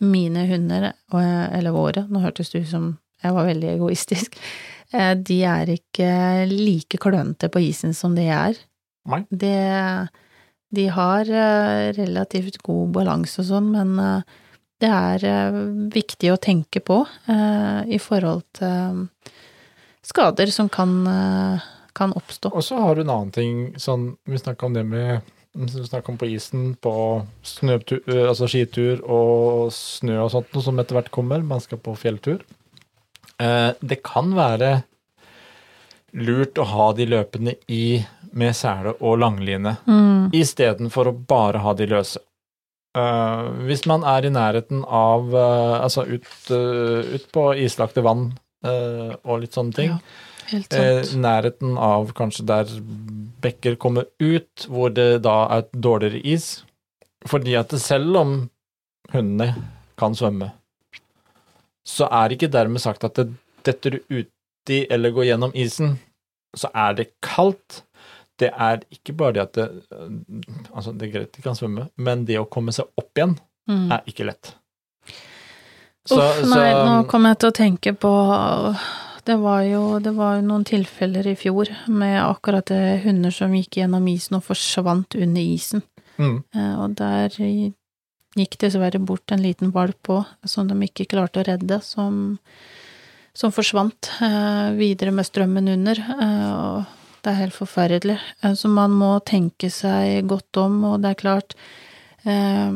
mine 0.01 0.47
hunder, 0.49 0.87
eller 1.13 1.75
våre, 1.75 2.07
nå 2.09 2.23
hørtes 2.23 2.49
det 2.53 2.63
ut 2.63 2.71
som 2.71 2.89
jeg 3.21 3.35
var 3.35 3.49
veldig 3.51 3.69
egoistisk, 3.75 4.39
eh, 4.95 5.13
de 5.13 5.39
er 5.45 5.73
ikke 5.75 6.09
like 6.49 6.97
klønete 7.03 7.51
på 7.53 7.61
isen 7.67 7.93
som 7.93 8.17
det 8.17 8.25
jeg 8.31 8.55
er. 8.55 8.65
Nei. 9.11 9.21
Det, 9.29 9.55
de 10.73 10.89
har 10.95 11.29
relativt 11.97 12.63
god 12.65 12.95
balanse 12.97 13.43
og 13.43 13.49
sånn, 13.51 13.69
men 13.73 14.23
det 14.79 14.89
er 14.89 15.25
eh, 15.27 15.57
viktig 15.93 16.31
å 16.33 16.39
tenke 16.41 16.79
på 16.85 17.01
eh, 17.27 17.81
i 17.95 17.99
forhold 18.01 18.45
til 18.59 19.05
skader 20.09 20.51
som 20.55 20.69
kan, 20.71 20.93
eh, 21.07 21.65
kan 21.97 22.13
oppstå. 22.15 22.53
Og 22.55 22.63
så 22.63 22.79
har 22.79 22.95
du 22.95 23.01
en 23.03 23.11
annen 23.15 23.33
ting, 23.35 23.57
sånn 23.77 24.13
Vi 24.25 24.39
snakka 24.39 24.65
om 24.69 24.73
det 24.77 24.85
med 24.87 25.21
vi 25.59 25.65
snakket 25.67 26.09
om 26.13 26.17
på 26.21 26.27
isen, 26.29 26.75
på 26.77 26.91
snøtur, 27.43 28.03
altså 28.29 28.45
skitur 28.47 28.99
og 29.09 29.71
snø 29.73 30.19
og 30.21 30.29
sånt, 30.31 30.51
noe 30.53 30.63
som 30.63 30.77
etter 30.79 30.95
hvert 30.95 31.09
kommer. 31.11 31.41
Man 31.43 31.59
skal 31.59 31.81
på 31.81 31.95
fjelltur. 31.97 32.43
Eh, 33.41 33.71
det 33.81 33.97
kan 34.05 34.29
være 34.37 34.83
lurt 36.13 36.61
å 36.61 36.67
ha 36.69 36.85
de 36.93 37.09
løpende 37.09 37.55
i 37.67 37.99
med 38.37 38.55
sele 38.55 38.93
og 39.01 39.17
langline, 39.23 39.75
Mm. 39.89 40.29
istedenfor 40.37 41.09
å 41.09 41.17
bare 41.27 41.59
ha 41.65 41.73
de 41.73 41.87
løse. 41.87 42.19
Eh, 42.97 43.49
hvis 43.69 43.85
man 43.89 44.03
er 44.07 44.25
i 44.25 44.31
nærheten 44.33 44.81
av 44.83 45.27
uh, 45.29 45.77
Altså 45.77 46.07
ut, 46.09 46.25
uh, 46.49 47.05
ut 47.05 47.27
på 47.35 47.43
islagte 47.61 48.01
vann 48.05 48.31
og 48.59 49.37
litt 49.39 49.55
sånne 49.55 49.71
ting. 49.71 49.93
Ja, 49.93 50.49
helt 50.49 50.73
sant. 50.75 51.13
nærheten 51.23 51.77
av 51.79 52.09
kanskje 52.11 52.43
der 52.43 52.73
bekker 53.39 53.77
kommer 53.79 54.09
ut, 54.19 54.65
hvor 54.67 54.91
det 54.91 55.21
da 55.23 55.45
er 55.55 55.69
dårligere 55.71 56.19
is. 56.27 56.65
Fordi 57.31 57.55
at 57.55 57.71
selv 57.79 58.19
om 58.19 58.33
hundene 59.13 59.53
kan 59.95 60.11
svømme, 60.11 60.49
så 61.87 62.09
er 62.11 62.27
det 62.27 62.35
ikke 62.41 62.51
dermed 62.57 62.83
sagt 62.83 63.07
at 63.07 63.15
det 63.15 63.29
detter 63.63 64.01
uti 64.11 64.81
eller 64.91 65.15
går 65.15 65.29
gjennom 65.31 65.55
isen, 65.55 65.95
så 66.51 66.67
er 66.75 66.99
det 66.99 67.09
kaldt. 67.23 67.85
Det 68.39 68.49
er 68.55 68.79
ikke 68.95 69.13
bare 69.19 69.33
det 69.35 69.41
at 69.43 69.53
det 69.57 69.65
Altså, 70.73 70.93
det 70.95 71.09
er 71.09 71.13
greit 71.17 71.33
de 71.35 71.41
kan 71.43 71.57
svømme, 71.57 71.89
men 71.97 72.25
det 72.25 72.37
å 72.39 72.47
komme 72.49 72.71
seg 72.75 72.87
opp 72.97 73.11
igjen 73.19 73.37
Mm. 73.69 73.91
er 73.93 74.01
ikke 74.09 74.25
lett. 74.25 74.55
Så, 76.09 76.17
Uff, 76.17 76.39
nei, 76.49 76.71
så- 76.73 76.85
nå 76.87 77.07
kom 77.07 77.25
jeg 77.27 77.37
til 77.39 77.49
å 77.51 77.53
tenke 77.53 77.91
på 78.01 78.13
det 79.25 79.35
var, 79.37 79.61
jo, 79.61 79.99
det 79.99 80.13
var 80.15 80.37
jo 80.39 80.41
noen 80.47 80.63
tilfeller 80.65 81.27
i 81.27 81.35
fjor 81.37 81.69
med 81.87 82.15
akkurat 82.23 82.65
det 82.65 83.03
hunder 83.03 83.29
som 83.35 83.51
gikk 83.53 83.77
gjennom 83.77 84.07
isen 84.09 84.37
og 84.39 84.43
forsvant 84.47 85.13
under 85.21 85.41
isen. 85.41 85.83
mm, 86.17 86.43
Eh, 86.55 86.75
Og 86.79 86.95
der 86.95 87.29
gikk 87.29 88.57
dessverre 88.57 88.99
bort 89.05 89.31
en 89.31 89.43
liten 89.43 89.71
valp 89.71 90.01
òg, 90.07 90.25
som 90.45 90.67
de 90.67 90.73
ikke 90.87 91.05
klarte 91.07 91.43
å 91.43 91.45
redde, 91.45 91.81
som, 91.83 92.39
som 93.35 93.51
forsvant 93.51 94.09
eh, 94.21 94.71
videre 94.79 95.11
med 95.11 95.25
strømmen 95.25 95.69
under. 95.69 95.93
eh, 95.93 96.53
Og 96.79 96.85
det 97.23 97.31
er 97.31 97.41
helt 97.43 97.55
forferdelig. 97.55 98.17
Eh, 98.43 98.53
Så 98.53 98.71
man 98.71 98.91
må 98.91 99.19
tenke 99.25 99.69
seg 99.69 100.27
godt 100.27 100.57
om, 100.57 100.83
og 100.85 101.01
det 101.03 101.13
er 101.13 101.21
klart 101.25 101.55
eh, 102.25 102.73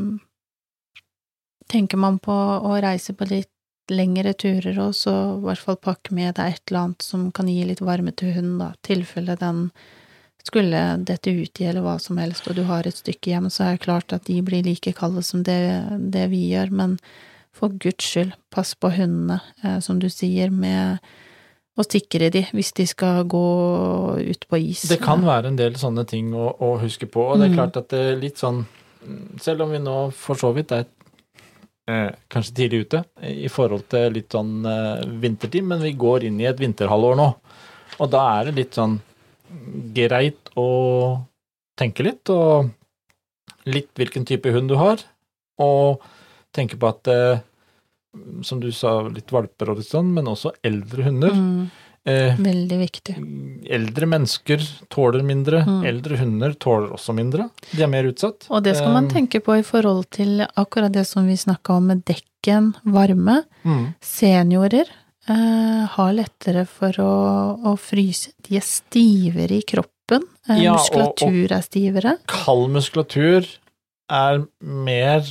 Tenker 1.73 1.97
man 1.97 2.19
på 2.19 2.33
å 2.33 2.75
reise 2.83 3.15
på 3.17 3.25
litt 3.25 3.49
lengre 3.89 4.33
turer 4.37 4.77
og 4.83 4.93
så 4.95 5.11
i 5.37 5.41
hvert 5.43 5.59
fall 5.59 5.77
pakke 5.81 6.13
med 6.13 6.35
deg 6.37 6.53
et 6.53 6.61
eller 6.69 6.79
annet 6.81 7.01
som 7.05 7.31
kan 7.35 7.49
gi 7.49 7.63
litt 7.65 7.81
varme 7.81 8.11
til 8.15 8.33
hunden, 8.35 8.59
da, 8.61 8.69
tilfelle 8.85 9.35
den 9.39 9.65
skulle 10.43 10.81
dette 11.07 11.31
uti 11.31 11.65
eller 11.65 11.83
hva 11.85 11.95
som 12.03 12.19
helst, 12.19 12.47
og 12.47 12.57
du 12.59 12.65
har 12.67 12.87
et 12.87 12.99
stykke 12.99 13.31
hjem, 13.31 13.49
så 13.49 13.63
er 13.65 13.77
det 13.77 13.85
klart 13.85 14.13
at 14.15 14.27
de 14.27 14.41
blir 14.43 14.63
like 14.65 14.93
kalde 14.97 15.23
som 15.23 15.43
det, 15.47 15.59
det 16.13 16.27
vi 16.33 16.43
gjør, 16.51 16.71
men 16.75 16.97
for 17.55 17.71
guds 17.79 18.05
skyld, 18.05 18.33
pass 18.51 18.73
på 18.75 18.91
hundene, 18.91 19.39
eh, 19.63 19.79
som 19.79 20.01
du 20.03 20.09
sier, 20.11 20.51
med 20.51 20.99
å 21.77 21.83
sikre 21.87 22.29
de 22.33 22.43
hvis 22.53 22.71
de 22.77 22.85
skal 22.85 23.23
gå 23.25 23.43
ut 24.21 24.43
på 24.49 24.59
is. 24.61 24.83
Det 24.89 24.99
kan 25.01 25.23
være 25.25 25.49
en 25.49 25.55
del 25.57 25.73
sånne 25.79 26.03
ting 26.09 26.33
å, 26.37 26.51
å 26.61 26.75
huske 26.81 27.07
på, 27.09 27.23
og 27.33 27.39
det 27.41 27.47
er 27.47 27.53
Mm. 27.53 27.57
klart 27.57 27.77
at 27.81 27.87
det 27.89 27.99
er 28.11 28.19
litt 28.21 28.37
sånn 28.41 28.65
Selv 29.41 29.65
om 29.65 29.71
vi 29.73 29.79
nå 29.83 30.11
for 30.15 30.39
så 30.39 30.53
vidt 30.55 30.71
er 30.71 30.85
eh, 31.91 32.11
kanskje 32.31 32.53
tidlig 32.55 32.85
ute 32.85 33.01
i 33.27 33.49
forhold 33.51 33.83
til 33.91 34.13
litt 34.15 34.29
sånn 34.31 34.63
eh, 34.65 35.01
vintertid, 35.19 35.65
men 35.67 35.81
vi 35.83 35.91
går 35.91 36.23
inn 36.29 36.39
i 36.39 36.45
et 36.47 36.55
vinterhalvår 36.61 37.17
nå, 37.19 37.25
og 37.99 38.09
da 38.13 38.21
er 38.39 38.45
det 38.45 38.53
litt 38.61 38.77
sånn 38.79 39.01
greit 39.93 40.53
å 40.55 40.69
tenke 41.75 42.05
litt, 42.07 42.29
og 42.31 42.69
litt 43.67 43.91
hvilken 43.99 44.23
type 44.25 44.53
hund 44.55 44.71
du 44.71 44.77
har, 44.79 45.03
og 45.59 45.99
tenke 46.55 46.79
på 46.79 46.87
at 46.87 47.11
eh, 47.11 47.43
som 48.43 48.59
du 48.59 48.71
sa, 48.71 49.01
litt 49.09 49.31
valper 49.33 49.69
og 49.71 49.77
litt 49.77 49.89
sånn, 49.89 50.11
men 50.13 50.25
også 50.25 50.53
eldre 50.63 51.03
hunder. 51.09 51.31
Mm, 51.33 51.71
Eh, 52.05 52.35
veldig 52.35 52.77
viktig. 52.81 53.13
Eldre 53.71 54.05
mennesker 54.05 54.59
tåler 54.91 55.21
mindre, 55.23 55.61
Mm. 55.63 55.85
eldre 55.87 56.17
hunder 56.19 56.51
tåler 56.59 56.91
også 56.91 57.13
mindre. 57.15 57.49
De 57.71 57.81
er 57.81 57.87
mer 57.87 58.03
utsatt. 58.03 58.43
Og 58.49 58.61
det 58.61 58.75
skal 58.75 58.91
man 58.91 59.05
Um, 59.05 59.09
tenke 59.09 59.39
på 59.39 59.57
i 59.57 59.61
forhold 59.63 60.09
til 60.11 60.45
akkurat 60.57 60.91
det 60.91 61.05
som 61.07 61.25
vi 61.25 61.35
snakka 61.37 61.77
om 61.77 61.87
med 61.87 62.03
dekken, 62.03 62.75
varme. 62.83 63.45
Mm. 63.63 63.95
Seniorer 64.01 64.83
eh, 65.29 65.85
har 65.87 66.11
lettere 66.11 66.67
for 66.67 66.91
å, 66.91 67.63
å 67.71 67.77
fryse. 67.79 68.33
De 68.43 68.57
er 68.57 68.65
stivere 68.67 69.51
i 69.51 69.61
kroppen. 69.61 70.23
Eh, 70.49 70.59
Ja, 70.63 70.73
og- 70.73 70.81
muskulatur 70.81 71.51
er 71.53 71.61
stivere. 71.61 72.17
Kald 72.27 72.69
muskulatur 72.69 73.47
er 74.11 74.45
mer, 74.61 75.23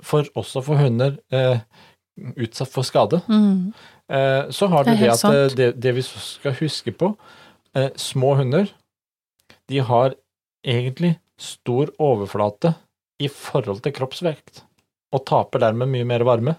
for, 0.00 0.22
også 0.36 0.62
for 0.62 0.76
hunder, 0.76 1.18
eh, 1.32 1.58
utsatt 2.16 2.70
for 2.70 2.86
skade. 2.86 3.20
Mm. 3.28 3.72
Eh, 4.08 4.50
så 4.50 4.68
har 4.72 4.84
du 4.84 4.90
det 4.92 5.00
det 5.00 5.12
at 5.14 5.24
eh, 5.24 5.56
det, 5.56 5.68
det 5.82 5.94
vi 5.96 6.04
skal 6.06 6.56
huske 6.60 6.92
på, 6.92 7.14
eh, 7.76 7.90
små 7.96 8.34
hunder, 8.40 8.70
de 9.68 9.80
har 9.80 10.14
egentlig 10.64 11.16
stor 11.40 11.90
overflate 11.98 12.74
i 13.22 13.28
forhold 13.30 13.82
til 13.84 13.94
kroppsvekt, 13.96 14.64
og 15.14 15.26
taper 15.26 15.62
dermed 15.62 15.90
mye 15.90 16.06
mer 16.08 16.24
varme. 16.26 16.56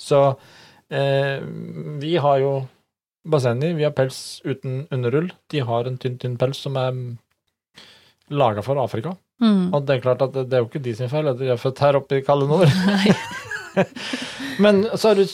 Så 0.00 0.22
eh, 0.90 1.42
vi 2.02 2.16
har 2.16 2.38
jo 2.42 2.54
bassenger, 3.28 3.76
vi 3.78 3.86
har 3.86 3.94
pels 3.94 4.40
uten 4.44 4.86
underull. 4.90 5.30
De 5.50 5.62
har 5.62 5.86
en 5.86 5.98
tynn, 5.98 6.18
tynn 6.18 6.38
pels 6.40 6.62
som 6.64 6.78
er 6.80 6.96
laga 8.32 8.64
for 8.64 8.80
Afrika. 8.82 9.14
Mm. 9.42 9.72
Og 9.74 9.86
det 9.86 9.96
er 9.96 10.04
klart 10.04 10.22
at 10.24 10.34
det, 10.34 10.46
det 10.50 10.58
er 10.58 10.64
jo 10.64 10.70
ikke 10.70 10.82
de 10.82 10.94
sin 10.96 11.10
feil, 11.10 11.30
at 11.30 11.38
de 11.38 11.50
er 11.52 11.60
født 11.60 11.82
her 11.82 11.98
oppe 11.98 12.18
i 12.18 12.26
kalde 12.26 12.48
nord. 12.50 12.70
Men 14.62 14.84
så 14.94 15.12
har 15.12 15.20
du 15.20 15.26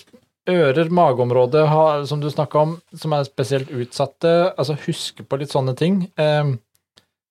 ører, 0.49 0.89
mageområdet, 0.89 1.65
som 2.09 2.21
du 2.21 2.31
snakka 2.31 2.65
om, 2.65 2.77
som 2.97 3.15
er 3.15 3.27
spesielt 3.29 3.71
utsatte. 3.71 4.35
Altså 4.57 4.79
huske 4.87 5.27
på 5.27 5.41
litt 5.41 5.53
sånne 5.53 5.75
ting. 5.79 6.07
Eh, 6.17 6.55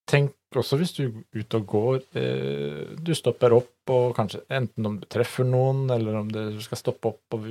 tenk 0.08 0.34
også 0.56 0.78
hvis 0.80 0.94
du 0.96 1.02
er 1.04 1.42
ute 1.42 1.60
og 1.60 1.66
går, 1.68 1.98
eh, 2.16 2.96
du 2.96 3.12
stopper 3.16 3.56
opp 3.58 3.92
og 3.92 4.14
kanskje 4.16 4.40
enten 4.48 4.86
om 4.86 4.96
du 5.00 5.06
treffer 5.10 5.44
noen, 5.44 5.88
eller 5.92 6.22
om 6.22 6.30
du 6.32 6.60
skal 6.64 6.80
stoppe 6.80 7.12
opp 7.12 7.36
og 7.36 7.48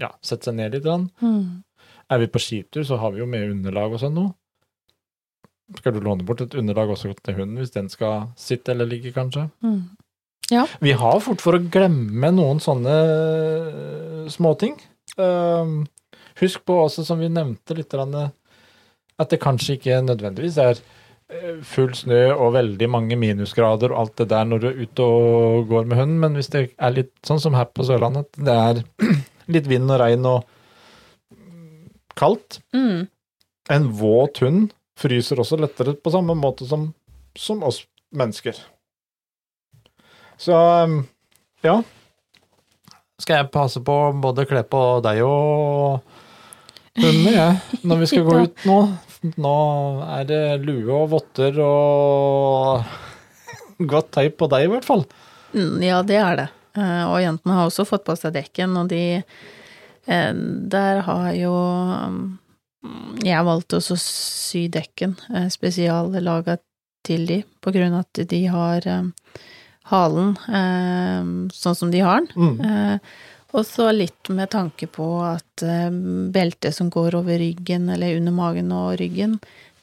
ja, 0.00 0.10
sette 0.20 0.50
seg 0.50 0.58
ned 0.58 0.76
litt. 0.76 0.88
Mm. 1.22 1.62
Er 2.12 2.20
vi 2.20 2.28
på 2.28 2.42
skitur, 2.42 2.84
så 2.84 2.98
har 3.00 3.14
vi 3.14 3.22
jo 3.22 3.28
med 3.30 3.50
underlag 3.54 3.94
og 3.94 4.02
sånn 4.02 4.16
noe. 4.18 4.34
Skal 5.78 5.94
du 5.94 6.02
låne 6.04 6.26
bort 6.26 6.42
et 6.44 6.54
underlag 6.58 6.90
også 6.92 7.14
til 7.22 7.38
hunden 7.38 7.56
hvis 7.60 7.72
den 7.72 7.88
skal 7.88 8.32
sitte 8.36 8.74
eller 8.74 8.88
ligge, 8.88 9.14
kanskje? 9.14 9.46
Mm. 9.64 9.86
Vi 10.80 10.92
har 10.98 11.20
fort 11.24 11.42
for 11.44 11.56
å 11.56 11.62
glemme 11.72 12.32
noen 12.34 12.60
sånne 12.62 12.96
eh, 13.02 14.30
småting. 14.32 14.74
Um, 15.16 15.82
husk 16.40 16.64
på 16.68 16.76
også, 16.86 17.04
som 17.06 17.20
vi 17.22 17.30
nevnte 17.32 17.76
litt, 17.76 17.94
at 17.94 19.30
det 19.32 19.40
kanskje 19.42 19.76
ikke 19.76 20.00
nødvendigvis 20.04 20.58
er 20.62 20.80
eh, 21.32 21.60
full 21.66 21.92
snø 21.96 22.22
og 22.34 22.54
veldig 22.56 22.88
mange 22.90 23.18
minusgrader 23.20 23.92
og 23.92 24.00
alt 24.02 24.16
det 24.22 24.28
der 24.32 24.48
når 24.48 24.62
du 24.62 24.68
er 24.70 24.82
ute 24.82 25.06
og 25.06 25.68
går 25.72 25.88
med 25.88 26.00
hunden, 26.00 26.18
men 26.24 26.38
hvis 26.38 26.50
det 26.52 26.66
er 26.76 26.96
litt 26.96 27.14
sånn 27.28 27.40
som 27.42 27.56
her 27.58 27.68
på 27.70 27.86
Sørlandet, 27.88 28.28
at 28.32 28.44
det 28.48 28.58
er 28.58 28.82
litt 29.56 29.70
vind 29.70 29.90
og 29.92 30.02
regn 30.02 30.28
og 30.28 30.44
kaldt, 32.18 32.60
Mm. 32.76 33.08
en 33.72 33.84
våt 33.96 34.42
hund 34.42 34.72
fryser 34.98 35.40
også 35.40 35.56
lettere 35.60 35.94
på 35.96 36.12
samme 36.12 36.34
måte 36.36 36.66
som, 36.68 36.90
som 37.38 37.62
oss 37.64 37.84
mennesker. 38.12 38.58
Så 40.42 40.56
um, 40.84 40.96
ja. 41.62 41.76
Skal 43.22 43.38
jeg 43.42 43.52
passe 43.54 43.82
på 43.86 43.96
både 44.22 44.44
kle 44.50 44.64
på 44.66 44.80
deg 45.04 45.20
og 45.22 46.00
hunder, 46.98 47.36
jeg, 47.36 47.80
når 47.86 48.00
vi 48.02 48.08
skal 48.10 48.24
gå 48.26 48.38
ut 48.48 48.64
nå. 48.68 48.78
Nå 49.38 49.54
er 50.16 50.24
det 50.26 50.40
lue 50.66 50.90
og 50.96 51.12
votter 51.12 51.60
og 51.62 52.82
godt 53.86 54.10
teip 54.16 54.34
på 54.40 54.48
deg, 54.50 54.66
i 54.66 54.72
hvert 54.72 54.86
fall. 54.88 55.04
Mm, 55.54 55.78
Ja, 55.84 56.00
det 56.06 56.18
er 56.18 56.38
det. 56.40 56.48
Eh, 56.74 57.04
Og 57.06 57.20
jentene 57.22 57.54
har 57.58 57.68
også 57.68 57.84
fått 57.86 58.02
på 58.08 58.16
seg 58.18 58.34
dekken, 58.34 58.74
og 58.80 58.88
de 58.90 59.02
eh, 59.20 60.32
Der 60.74 61.02
har 61.06 61.26
jo 61.36 61.52
mm, 61.52 63.20
Jeg 63.28 63.44
valgte 63.46 63.78
også 63.78 63.94
å 63.94 64.02
sy 64.02 64.64
dekken, 64.72 65.14
eh, 65.30 65.46
spesiallaga 65.52 66.56
til 67.06 67.26
de, 67.28 67.40
på 67.62 67.70
grunn 67.74 67.94
av 67.98 68.06
at 68.08 68.22
de 68.30 68.40
har 68.50 68.86
eh, 68.88 69.04
halen 69.90 70.36
eh, 70.48 71.50
sånn 71.54 71.74
som 71.78 71.90
de 71.90 72.00
har 72.04 72.20
den. 72.20 72.30
Mm. 72.36 72.60
Eh, 72.70 72.98
Og 73.52 73.66
så 73.68 73.90
litt 73.92 74.30
med 74.32 74.48
tanke 74.48 74.86
på 74.88 75.04
at 75.28 75.62
eh, 75.62 75.90
beltet 76.32 76.72
som 76.72 76.88
går 76.88 77.14
over 77.18 77.36
ryggen, 77.38 77.90
eller 77.92 78.16
under 78.16 78.32
magen 78.32 78.72
og 78.72 78.94
ryggen, 78.96 79.34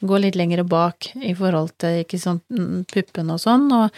går 0.02 0.24
litt 0.24 0.34
lengre 0.34 0.64
bak 0.66 1.12
i 1.22 1.34
forhold 1.38 1.70
til 1.78 2.00
ikke 2.02 2.18
sånn 2.18 2.40
mm, 2.50 2.80
puppene 2.90 3.36
og 3.36 3.38
sånn. 3.38 3.68
Og 3.70 3.90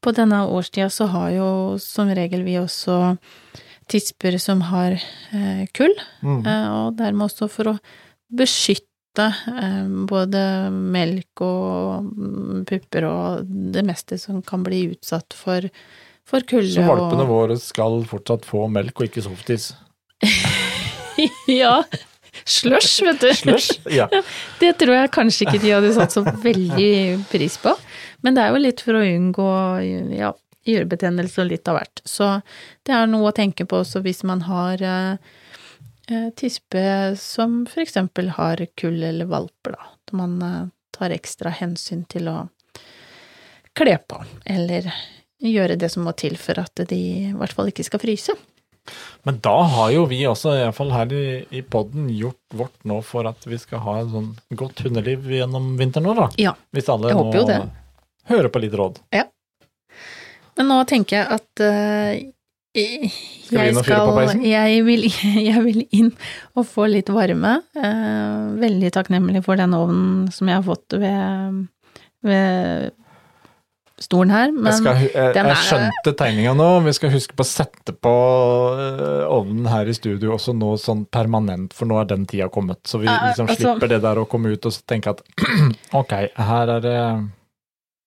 på 0.00 0.14
denne 0.16 0.46
årstida 0.48 0.88
så 0.88 1.10
har 1.12 1.30
jo 1.34 1.48
som 1.82 2.08
regel 2.08 2.40
vi 2.46 2.56
også 2.56 3.18
tisper 3.92 4.38
som 4.40 4.60
har 4.70 4.96
eh, 4.96 5.66
kull, 5.76 5.92
Mm. 6.22 6.46
eh, 6.46 6.68
og 6.72 6.96
dermed 6.96 7.28
også 7.28 7.50
for 7.52 7.74
å 7.74 7.78
beskytte 8.32 8.87
eh, 9.26 9.86
både 10.08 10.42
melk 10.72 11.42
og 11.44 12.06
mm, 12.08 12.64
pupper 12.68 13.06
og 13.08 13.48
det 13.74 13.84
meste 13.88 14.18
som 14.22 14.40
kan 14.46 14.62
bli 14.66 14.84
utsatt 14.94 15.34
for, 15.36 15.66
for 16.28 16.46
kulde. 16.48 16.72
Så 16.76 16.86
valpene 16.86 17.26
og- 17.26 17.32
våre 17.34 17.58
skal 17.60 18.00
fortsatt 18.08 18.46
få 18.48 18.66
melk 18.72 19.00
og 19.02 19.08
ikke 19.10 19.24
softis. 19.26 19.72
ja. 21.46 21.82
Slush, 22.48 23.02
vet 23.04 23.20
du. 23.20 23.30
Slush? 23.34 23.80
Ja. 23.98 24.06
Det 24.60 24.72
tror 24.80 24.94
jeg 24.94 25.10
kanskje 25.14 25.46
ikke 25.48 25.60
de 25.62 25.72
hadde 25.74 25.92
satt 25.96 26.14
så 26.14 26.22
veldig 26.24 27.24
pris 27.32 27.56
på. 27.60 27.74
Men 28.24 28.36
det 28.36 28.44
er 28.44 28.54
jo 28.54 28.62
litt 28.62 28.82
for 28.84 28.98
å 28.98 29.02
unngå 29.04 29.48
ja, 30.16 30.30
gjørebetennelse 30.68 31.42
og 31.44 31.50
litt 31.52 31.68
av 31.70 31.78
hvert. 31.80 32.02
Så 32.08 32.30
det 32.86 32.94
er 32.96 33.10
noe 33.10 33.30
å 33.30 33.34
tenke 33.36 33.66
på 33.68 33.82
også 33.82 34.02
hvis 34.04 34.22
man 34.28 34.42
har 34.48 34.82
eh, 34.82 35.36
tispe 36.36 36.82
som 37.20 37.62
for 37.68 37.84
eksempel 37.84 38.32
har 38.36 38.62
kull 38.78 39.02
eller 39.02 39.28
valper, 39.30 39.76
da. 39.76 39.88
At 39.94 40.14
man 40.16 40.36
eh, 40.42 40.66
tar 40.96 41.14
ekstra 41.14 41.52
hensyn 41.54 42.04
til 42.10 42.30
å 42.32 42.38
kle 43.78 43.98
på, 44.10 44.20
eller 44.44 44.88
gjøre 45.38 45.78
det 45.78 45.90
som 45.92 46.06
må 46.08 46.14
til 46.18 46.34
for 46.40 46.58
at 46.58 46.80
de 46.90 46.98
i 46.98 47.34
hvert 47.36 47.54
fall 47.54 47.70
ikke 47.70 47.86
skal 47.86 48.02
fryse. 48.02 48.34
Men 49.22 49.38
da 49.44 49.54
har 49.68 49.90
jo 49.92 50.06
vi 50.08 50.22
også, 50.26 50.54
iallfall 50.56 50.94
her 50.94 51.12
i, 51.12 51.24
i 51.54 51.62
podden, 51.62 52.08
gjort 52.10 52.56
vårt 52.56 52.86
nå 52.88 53.00
for 53.04 53.28
at 53.28 53.44
vi 53.46 53.58
skal 53.60 53.82
ha 53.84 53.98
et 54.00 54.08
sånn 54.12 54.30
godt 54.56 54.80
hundeliv 54.86 55.28
gjennom 55.30 55.74
vinteren 55.78 56.08
nå, 56.08 56.14
da. 56.16 56.28
Ja. 56.40 56.54
Hvis 56.74 56.88
alle 56.92 57.12
nå 57.12 57.58
hører 58.28 58.50
på 58.52 58.62
litt 58.64 58.76
råd. 58.76 59.00
Ja. 59.14 59.26
Men 60.58 60.72
nå 60.72 60.80
tenker 60.90 61.20
jeg 61.20 61.38
at 61.38 61.62
eh, 61.64 62.24
jeg, 62.78 63.10
Skal 63.48 64.44
jeg, 64.44 64.84
vil, 64.86 65.08
jeg 65.48 65.64
vil 65.64 65.82
inn 65.90 66.12
og 66.58 66.66
få 66.68 66.88
litt 66.90 67.10
varme. 67.12 67.58
Eh, 67.76 68.46
veldig 68.60 68.92
takknemlig 68.94 69.44
for 69.46 69.60
den 69.60 69.76
ovnen 69.76 70.28
som 70.34 70.50
jeg 70.50 70.60
har 70.60 70.66
fått 70.66 70.98
ved, 71.00 71.60
ved 72.26 72.90
stolen 74.02 74.32
her. 74.32 74.52
Men 74.52 74.70
jeg, 74.70 74.80
skal, 74.80 75.00
jeg, 75.06 75.32
den 75.36 75.50
jeg 75.50 75.62
skjønte 75.66 76.14
tegninga 76.20 76.54
nå. 76.58 76.68
Vi 76.86 76.94
skal 76.96 77.12
huske 77.14 77.38
på 77.38 77.44
å 77.46 77.48
sette 77.48 77.94
på 77.94 78.14
øh, 78.74 79.24
ovnen 79.26 79.68
her 79.70 79.90
i 79.90 79.96
studio 79.96 80.36
også 80.36 80.54
nå 80.56 80.74
sånn 80.80 81.04
permanent, 81.12 81.74
for 81.76 81.90
nå 81.90 81.98
er 82.02 82.10
den 82.12 82.26
tida 82.30 82.50
kommet. 82.52 82.82
Så 82.88 83.02
vi 83.02 83.08
liksom 83.08 83.48
altså- 83.48 83.74
slipper 83.74 83.92
det 83.94 84.02
der 84.04 84.22
å 84.22 84.28
komme 84.30 84.54
ut 84.54 84.70
og 84.70 84.78
tenke 84.88 85.16
at 85.16 85.24
ok, 86.00 86.14
her 86.50 86.76
er 86.76 86.84
det 86.84 86.98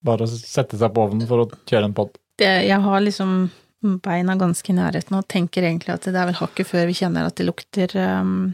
bare 0.05 0.25
å 0.25 0.31
sette 0.31 0.79
seg 0.79 0.93
på 0.95 1.07
ovnen 1.07 1.27
for 1.29 1.43
å 1.43 1.49
kjøre 1.69 1.89
en 1.89 1.97
pod. 1.97 2.15
jeg 2.41 2.79
har 2.81 3.03
liksom 3.03 3.51
beina 3.81 4.35
ganske 4.39 4.71
i 4.71 4.75
nærheten 4.77 5.17
og 5.17 5.27
tenker 5.31 5.65
egentlig 5.65 5.95
at 5.95 6.05
det 6.05 6.17
er 6.17 6.29
vel 6.29 6.37
hakket 6.37 6.69
før 6.69 6.87
vi 6.89 6.97
kjenner 6.99 7.27
at 7.27 7.37
det 7.39 7.47
lukter 7.47 7.95
um, 7.97 8.53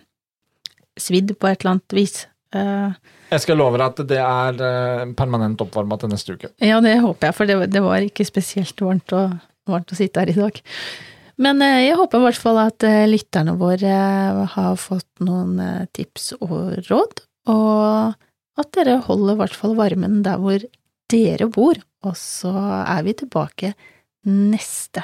svidd 1.00 1.34
på 1.38 1.50
et 1.50 1.62
eller 1.62 1.76
annet 1.76 1.96
vis. 1.98 2.22
Uh, 2.56 2.96
Jeg 3.34 3.44
skal 3.44 3.60
love 3.60 3.76
deg 3.76 3.90
at 3.90 4.08
det 4.08 4.22
er 4.24 4.62
øh, 4.64 5.04
permanent 5.20 5.60
oppvarma 5.62 5.98
til 6.00 6.14
neste 6.14 6.38
uke. 6.38 6.54
Ja, 6.64 6.80
det 6.84 6.96
håper 7.04 7.28
jeg, 7.28 7.36
for 7.36 7.50
det, 7.50 7.58
det 7.74 7.84
var 7.84 8.06
ikke 8.06 8.26
spesielt 8.28 8.80
varmt 8.82 9.12
å, 9.12 9.26
varmt 9.68 9.92
å 9.92 9.98
sitte 10.00 10.24
her 10.24 10.32
i 10.32 10.38
dag. 10.38 10.62
Men 11.44 11.60
uh, 11.62 11.82
jeg 11.84 11.98
håper 12.00 12.22
i 12.22 12.28
hvert 12.28 12.40
fall 12.40 12.62
at 12.64 12.88
uh, 12.88 13.04
lytterne 13.10 13.58
våre 13.60 13.92
eh, 13.92 14.40
har 14.56 14.80
fått 14.80 15.28
noen 15.28 15.60
eh, 15.62 15.84
tips 15.94 16.32
og 16.40 16.88
råd, 16.88 17.22
og 17.52 18.16
at 18.58 18.72
dere 18.74 18.98
holder 19.06 19.36
i 19.36 19.42
hvert 19.44 19.60
fall 19.60 19.76
varmen 19.78 20.24
der 20.26 20.40
hvor 20.42 20.64
dere 21.12 21.52
bor, 21.52 21.78
og 22.08 22.18
så 22.18 22.56
er 22.80 23.06
vi 23.06 23.14
tilbake 23.22 23.76
neste 24.28 25.04